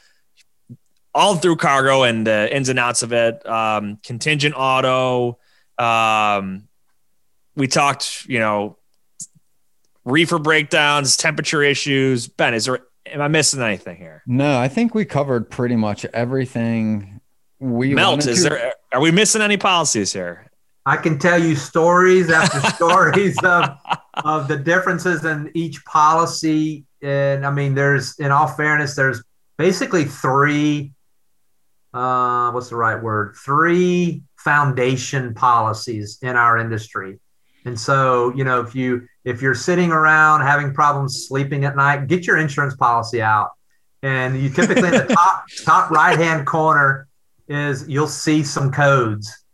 [1.15, 3.43] all through cargo and the ins and outs of it.
[3.47, 5.39] Um, contingent auto.
[5.77, 6.67] Um,
[7.55, 8.77] we talked, you know,
[10.03, 12.27] reefer breakdowns, temperature issues.
[12.27, 12.79] Ben, is there?
[13.07, 14.23] Am I missing anything here?
[14.27, 17.21] No, I think we covered pretty much everything.
[17.59, 18.27] We Milt.
[18.27, 18.73] Is to- there?
[18.91, 20.51] Are we missing any policies here?
[20.85, 23.69] I can tell you stories after stories of
[24.15, 26.85] of the differences in each policy.
[27.01, 29.23] And I mean, there's in all fairness, there's
[29.57, 30.91] basically three.
[31.95, 33.35] Uh, what's the right word?
[33.43, 37.19] Three foundation policies in our industry.
[37.65, 42.07] And so, you know, if you if you're sitting around having problems sleeping at night,
[42.07, 43.51] get your insurance policy out.
[44.03, 47.07] And you typically in the top top right hand corner
[47.47, 49.45] is you'll see some codes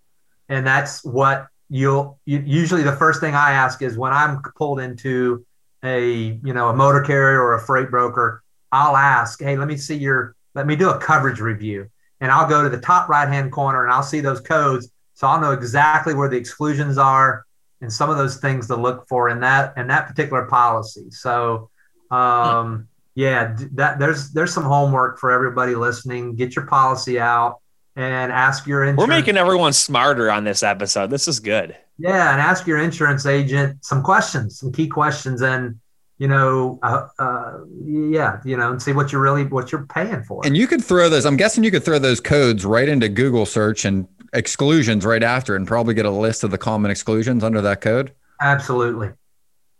[0.51, 4.81] and that's what you'll you, usually the first thing I ask is when I'm pulled
[4.81, 5.45] into
[5.83, 9.77] a you know a motor carrier or a freight broker, I'll ask, hey, let me
[9.77, 11.89] see your let me do a coverage review,
[12.21, 15.27] and I'll go to the top right hand corner and I'll see those codes, so
[15.27, 17.45] I'll know exactly where the exclusions are
[17.81, 21.11] and some of those things to look for in that in that particular policy.
[21.11, 21.69] So.
[22.09, 26.35] Um, yeah, that there's there's some homework for everybody listening.
[26.35, 27.59] Get your policy out
[27.95, 28.99] and ask your insurance.
[28.99, 31.09] We're making everyone smarter on this episode.
[31.09, 31.75] This is good.
[31.97, 35.79] Yeah, and ask your insurance agent some questions, some key questions, and
[36.21, 40.21] you know, uh, uh, yeah, you know, and see what you're really what you're paying
[40.21, 40.45] for.
[40.45, 41.25] And you could throw those.
[41.25, 45.55] I'm guessing you could throw those codes right into Google search and exclusions right after,
[45.55, 48.13] and probably get a list of the common exclusions under that code.
[48.39, 49.09] Absolutely.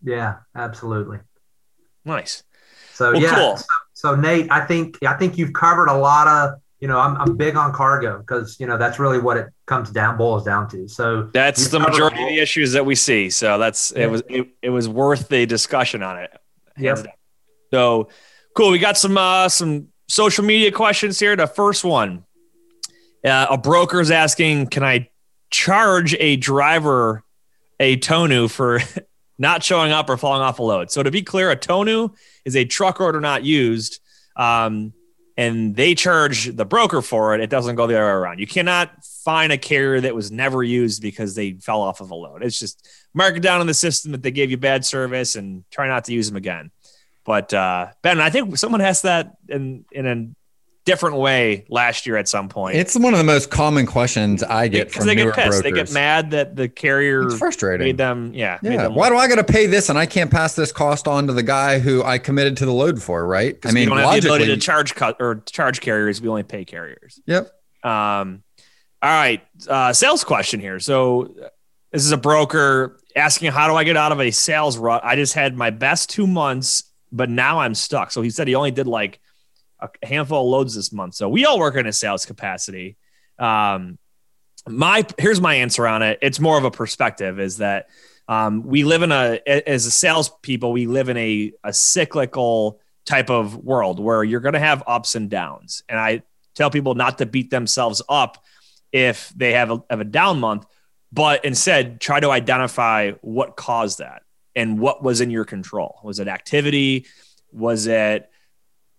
[0.04, 1.20] Yeah, absolutely.
[2.06, 2.42] Nice.
[2.94, 3.36] So well, yeah.
[3.36, 3.58] Cool.
[3.58, 7.16] So, so Nate, I think I think you've covered a lot of you know, I'm,
[7.18, 10.68] I'm big on cargo because, you know, that's really what it comes down, boils down
[10.70, 10.88] to.
[10.88, 13.30] So that's the majority of the issues that we see.
[13.30, 14.06] So that's, yeah.
[14.06, 16.32] it was, it, it was worth the discussion on it.
[16.78, 17.06] Yep.
[17.72, 18.10] So
[18.56, 18.72] cool.
[18.72, 21.36] We got some, uh, some social media questions here.
[21.36, 22.26] The first one
[23.24, 25.10] Uh, a broker's asking, can I
[25.52, 27.24] charge a driver
[27.80, 28.80] a tonu for
[29.38, 30.90] not showing up or falling off a load?
[30.90, 34.00] So to be clear, a tonu is a truck order not used.
[34.36, 34.94] Um,
[35.38, 37.42] and they charge the broker for it.
[37.42, 38.40] It doesn't go the other way around.
[38.40, 42.16] You cannot find a carrier that was never used because they fell off of a
[42.16, 42.44] load.
[42.44, 45.64] It's just mark it down in the system that they gave you bad service and
[45.72, 46.72] try not to use them again.
[47.24, 50.28] But uh, Ben, I think someone has that in in a
[50.86, 52.76] different way last year at some point.
[52.76, 55.36] It's one of the most common questions I get because from they get pissed.
[55.36, 55.62] Brokers.
[55.62, 57.86] They get mad that the carrier it's frustrating.
[57.86, 58.34] made them.
[58.34, 58.60] Yeah.
[58.64, 58.84] Yeah.
[58.84, 61.28] Them Why do I got to pay this and I can't pass this cost on
[61.28, 63.26] to the guy who I committed to the load for?
[63.26, 63.58] Right.
[63.64, 66.22] I mean, we don't have the ability to charge cut or charge carriers.
[66.22, 67.20] We only pay carriers.
[67.26, 67.52] Yep.
[67.84, 68.44] Um.
[69.04, 69.42] All right.
[69.68, 70.80] Uh, sales question here.
[70.80, 71.34] So
[71.92, 75.02] this is a broker asking how do I get out of a sales rut?
[75.04, 78.12] I just had my best two months, but now I'm stuck.
[78.12, 79.20] So he said he only did like
[79.82, 81.16] a handful of loads this month.
[81.16, 82.98] So we all work in a sales capacity.
[83.40, 83.98] Um,
[84.68, 86.20] my here's my answer on it.
[86.22, 87.40] It's more of a perspective.
[87.40, 87.90] Is that
[88.28, 93.30] um, we live in a as a salespeople, we live in a a cyclical type
[93.30, 95.84] of world where you're going to have ups and downs.
[95.90, 96.24] And I
[96.56, 98.44] tell people not to beat themselves up
[98.92, 100.66] if they have a, have a down month,
[101.12, 104.22] but instead try to identify what caused that
[104.56, 106.00] and what was in your control.
[106.04, 107.06] Was it activity?
[107.52, 108.30] Was it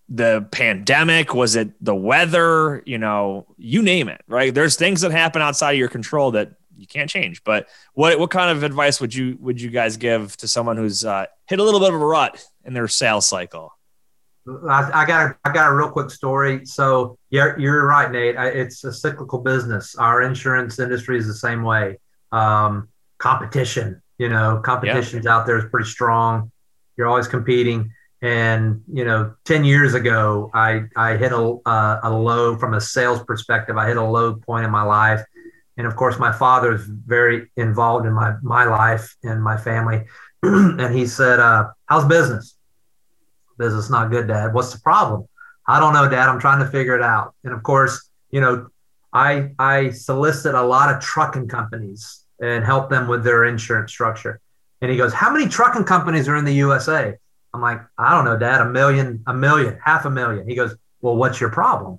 [0.08, 1.34] the pandemic?
[1.34, 2.82] Was it the weather?
[2.86, 4.54] You know, you name it, right?
[4.54, 7.44] There's things that happen outside of your control that you can't change.
[7.44, 11.04] But what what kind of advice would you would you guys give to someone who's
[11.04, 13.72] uh, hit a little bit of a rut in their sales cycle?
[14.68, 16.66] I, I, got a, I got a real quick story.
[16.66, 18.36] So you're, you're right, Nate.
[18.36, 19.94] I, it's a cyclical business.
[19.94, 21.98] Our insurance industry is the same way.
[22.32, 22.88] Um,
[23.18, 25.36] competition, you know, competition's yeah.
[25.36, 26.50] out there is pretty strong.
[26.96, 27.92] You're always competing.
[28.22, 32.80] And you know, ten years ago, I I hit a uh, a low from a
[32.80, 33.76] sales perspective.
[33.76, 35.22] I hit a low point in my life,
[35.76, 40.04] and of course, my father is very involved in my my life and my family.
[40.42, 42.56] and he said, uh, "How's business?"
[43.58, 44.54] Business not good, Dad.
[44.54, 45.26] What's the problem?
[45.66, 46.28] I don't know, Dad.
[46.28, 47.34] I'm trying to figure it out.
[47.42, 48.68] And of course, you know,
[49.12, 54.40] I I solicit a lot of trucking companies and help them with their insurance structure.
[54.80, 57.16] And he goes, "How many trucking companies are in the USA?"
[57.54, 60.48] I'm like, I don't know, Dad, a million, a million, half a million.
[60.48, 61.98] He goes, Well, what's your problem?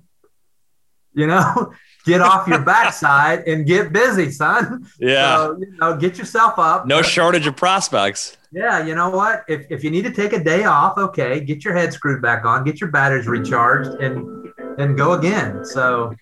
[1.12, 1.72] You know,
[2.06, 4.86] get off your backside and get busy, son.
[4.98, 5.36] Yeah.
[5.36, 6.86] So, you know, get yourself up.
[6.86, 8.36] No shortage of prospects.
[8.52, 9.44] Yeah, you know what?
[9.48, 12.44] If, if you need to take a day off, okay, get your head screwed back
[12.44, 15.64] on, get your batteries recharged, and and go again.
[15.64, 16.14] So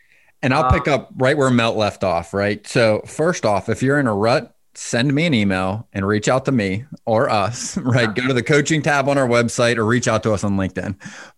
[0.42, 2.66] and I'll uh, pick up right where Milt left off, right?
[2.66, 6.44] So first off, if you're in a rut, send me an email and reach out
[6.46, 8.14] to me or us, right?
[8.14, 10.96] Go to the coaching tab on our website or reach out to us on LinkedIn.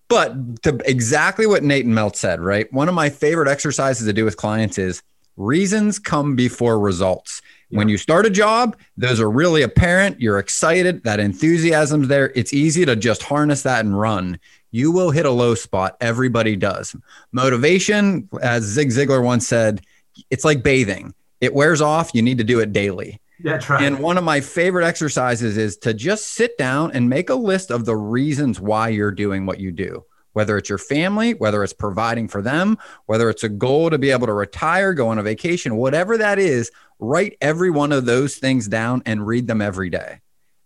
[0.09, 2.71] But to exactly what Nate and Milt said, right?
[2.73, 5.03] One of my favorite exercises to do with clients is
[5.37, 7.43] reasons come before results.
[7.71, 7.79] Yeah.
[7.79, 10.21] When you start a job, those are really apparent.
[10.21, 12.31] You're excited, that enthusiasm's there.
[12.35, 14.39] It's easy to just harness that and run.
[14.71, 15.97] You will hit a low spot.
[16.01, 16.95] Everybody does.
[17.33, 19.81] Motivation, as Zig Ziglar once said,
[20.31, 21.15] it's like bathing.
[21.41, 22.15] It wears off.
[22.15, 23.21] You need to do it daily.
[23.41, 23.83] That's right.
[23.83, 27.71] And one of my favorite exercises is to just sit down and make a list
[27.71, 30.05] of the reasons why you're doing what you do.
[30.33, 34.11] Whether it's your family, whether it's providing for them, whether it's a goal to be
[34.11, 38.37] able to retire, go on a vacation, whatever that is, write every one of those
[38.37, 40.21] things down and read them every day.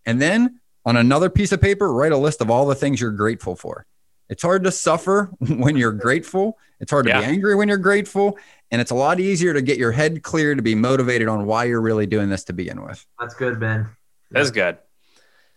[0.06, 3.10] And then on another piece of paper, write a list of all the things you're
[3.10, 3.86] grateful for.
[4.30, 6.58] It's hard to suffer when you're grateful.
[6.80, 7.20] It's hard to yeah.
[7.20, 8.38] be angry when you're grateful.
[8.70, 11.64] And it's a lot easier to get your head clear to be motivated on why
[11.64, 13.04] you're really doing this to begin with.
[13.18, 13.88] That's good, Ben.
[14.30, 14.78] That's good.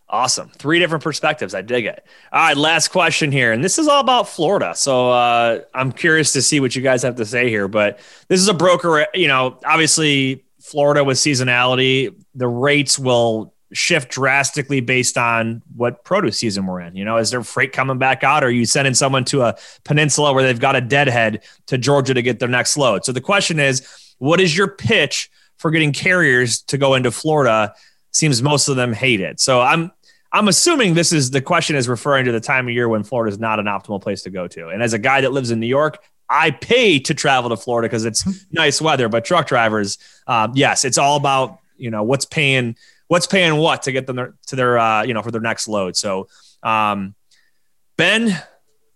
[0.08, 0.50] Awesome.
[0.50, 1.56] Three different perspectives.
[1.56, 2.06] I dig it.
[2.34, 3.54] All right, last question here.
[3.54, 4.74] And this is all about Florida.
[4.76, 7.70] So uh, I'm curious to see what you guys have to say here.
[7.70, 14.12] But this is a broker, you know, obviously, Florida with seasonality, the rates will shift
[14.12, 16.96] drastically based on what produce season we're in.
[16.96, 18.44] You know, is there freight coming back out?
[18.44, 22.14] Or are you sending someone to a peninsula where they've got a deadhead to Georgia
[22.14, 23.06] to get their next load?
[23.06, 27.74] So the question is, what is your pitch for getting carriers to go into Florida?
[28.12, 29.40] Seems most of them hate it.
[29.40, 29.92] So I'm
[30.34, 33.34] I'm assuming this is the question is referring to the time of year when Florida
[33.34, 34.70] is not an optimal place to go to.
[34.70, 37.90] And as a guy that lives in New York, I pay to travel to Florida
[37.90, 39.10] because it's nice weather.
[39.10, 42.76] But truck drivers, um, yes, it's all about you know what's paying
[43.12, 45.98] what's paying what to get them to their uh, you know for their next load.
[45.98, 46.30] So,
[46.64, 47.14] um,
[47.98, 48.42] Ben,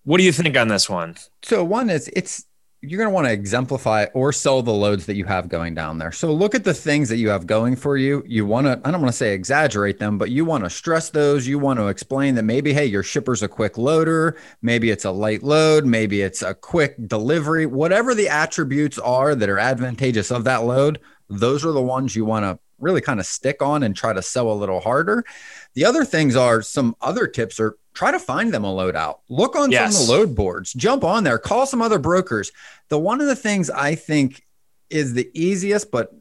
[0.06, 1.18] what do you think on this one?
[1.44, 2.46] So one is it's
[2.82, 5.98] you're going to want to exemplify or sell the loads that you have going down
[5.98, 6.14] there.
[6.14, 8.24] So look at the things that you have going for you.
[8.28, 11.10] You want to, I don't want to say exaggerate them, but you want to stress
[11.10, 11.48] those.
[11.48, 14.38] You want to explain that maybe, hey, your shipper's a quick loader.
[14.62, 15.86] Maybe it's a light load.
[15.86, 17.66] Maybe it's a quick delivery.
[17.66, 22.24] Whatever the attributes are that are advantageous of that load, those are the ones you
[22.24, 25.24] want to really kind of stick on and try to sell a little harder.
[25.74, 29.22] The other things are some other tips are try to find them a load out.
[29.30, 29.94] Look on yes.
[29.94, 32.52] some of the load boards, jump on there, call some other brokers.
[32.90, 34.44] The one of the things I think
[34.90, 36.14] is the easiest but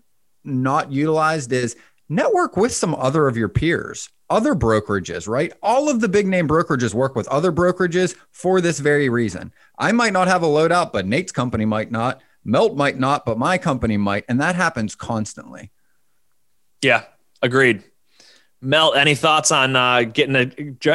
[0.45, 1.77] not utilized is
[2.09, 5.53] network with some other of your peers, other brokerages, right?
[5.63, 9.53] All of the big name brokerages work with other brokerages for this very reason.
[9.79, 12.23] I might not have a load out, but Nate's company might not.
[12.45, 14.25] Milt might not, but my company might.
[14.29, 15.71] And that happens constantly.
[16.85, 17.05] Yeah,
[17.43, 17.83] agreed.
[18.61, 20.45] Mel, any thoughts on uh, getting a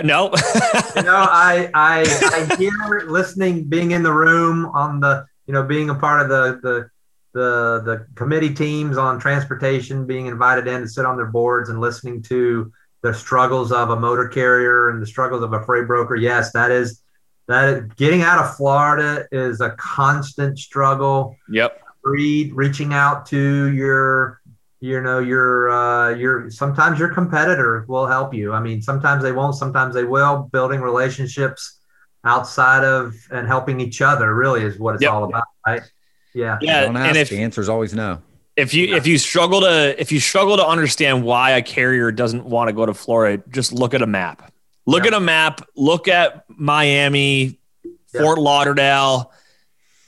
[0.04, 0.26] no?
[0.96, 2.72] you know, I, I I hear
[3.08, 6.90] listening, being in the room on the you know being a part of the the
[7.34, 11.80] the the committee teams on transportation, being invited in to sit on their boards and
[11.80, 12.72] listening to
[13.02, 16.16] the struggles of a motor carrier and the struggles of a freight broker.
[16.16, 17.02] Yes, that is
[17.48, 21.36] that getting out of Florida is a constant struggle.
[21.50, 21.82] Yep.
[22.04, 24.39] Read, reaching out to your
[24.82, 29.32] you know your uh, your sometimes your competitor will help you i mean sometimes they
[29.32, 31.80] won't sometimes they will building relationships
[32.24, 35.12] outside of and helping each other really is what it's yep.
[35.12, 35.82] all about right
[36.34, 38.22] yeah yeah Don't ask, and if the answer is always no
[38.56, 38.98] if you yeah.
[38.98, 42.74] if you struggle to if you struggle to understand why a carrier doesn't want to
[42.74, 44.52] go to florida just look at a map
[44.86, 45.10] look yeah.
[45.10, 47.60] at a map look at miami
[48.14, 48.22] yeah.
[48.22, 49.32] fort lauderdale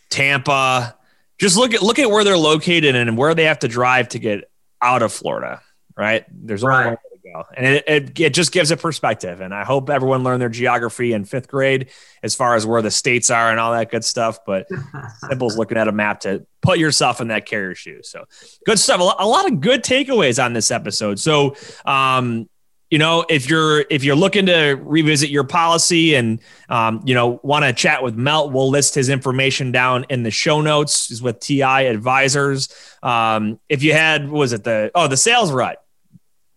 [0.09, 0.95] tampa
[1.39, 4.19] just look at look at where they're located and where they have to drive to
[4.19, 4.50] get
[4.81, 5.61] out of Florida,
[5.95, 6.25] right?
[6.31, 6.85] There's only right.
[6.85, 7.45] one way to go.
[7.55, 9.41] And it, it, it, just gives a perspective.
[9.41, 11.89] And I hope everyone learned their geography in fifth grade
[12.23, 14.39] as far as where the states are and all that good stuff.
[14.45, 14.67] But
[15.29, 18.01] simple's looking at a map to put yourself in that carrier shoe.
[18.03, 18.25] So
[18.65, 18.99] good stuff.
[18.99, 21.19] A lot of good takeaways on this episode.
[21.19, 21.55] So,
[21.85, 22.47] um,
[22.91, 26.39] you know if you're if you're looking to revisit your policy and
[26.69, 30.29] um, you know want to chat with Milt we'll list his information down in the
[30.29, 32.69] show notes is with ti advisors.
[33.01, 35.83] Um, if you had was it the oh the sales rut.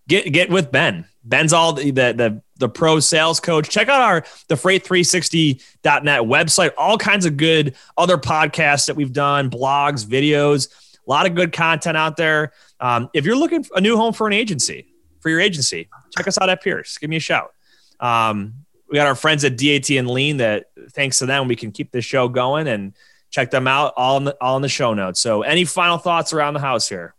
[0.06, 1.06] Get get with ben.
[1.23, 3.70] Ben's all the the the, the pro sales coach.
[3.70, 6.73] Check out our the freight360.net website.
[6.77, 10.69] All kinds of good other podcasts that we've done blogs videos.
[11.06, 12.52] A lot of good content out there.
[12.81, 14.93] Um, if you're looking for a new home for an agency
[15.24, 16.98] for your agency, check us out at Pierce.
[16.98, 17.55] Give me a shout.
[17.98, 21.72] Um, we got our friends at DAT and Lean that thanks to them, we can
[21.72, 22.92] keep this show going and
[23.30, 25.18] check them out all in the, all in the show notes.
[25.20, 27.14] So any final thoughts around the house here?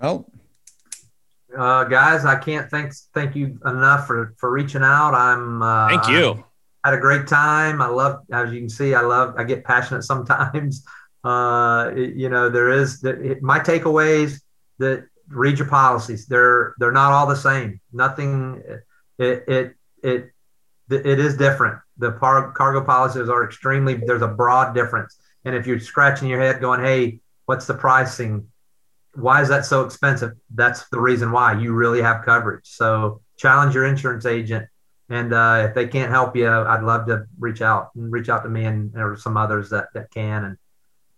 [0.00, 0.30] Well,
[1.58, 5.12] uh, guys, I can't thank thank you enough for for reaching out.
[5.12, 6.44] I'm uh, thank you.
[6.84, 7.82] I had a great time.
[7.82, 9.34] I love, as you can see, I love.
[9.36, 10.86] I get passionate sometimes.
[11.24, 14.40] Uh, it, you know, there is the, it, my takeaways
[14.78, 16.26] that read your policies.
[16.26, 17.80] They're they're not all the same.
[17.92, 18.62] Nothing.
[19.18, 20.32] It it it
[20.90, 21.78] it is different.
[21.98, 23.94] The par- cargo policies are extremely.
[23.94, 25.16] There's a broad difference.
[25.44, 28.48] And if you're scratching your head, going, "Hey, what's the pricing?
[29.14, 32.66] Why is that so expensive?" That's the reason why you really have coverage.
[32.66, 34.66] So challenge your insurance agent.
[35.08, 38.44] And uh, if they can't help you, I'd love to reach out and reach out
[38.44, 40.44] to me and or some others that that can.
[40.44, 40.58] And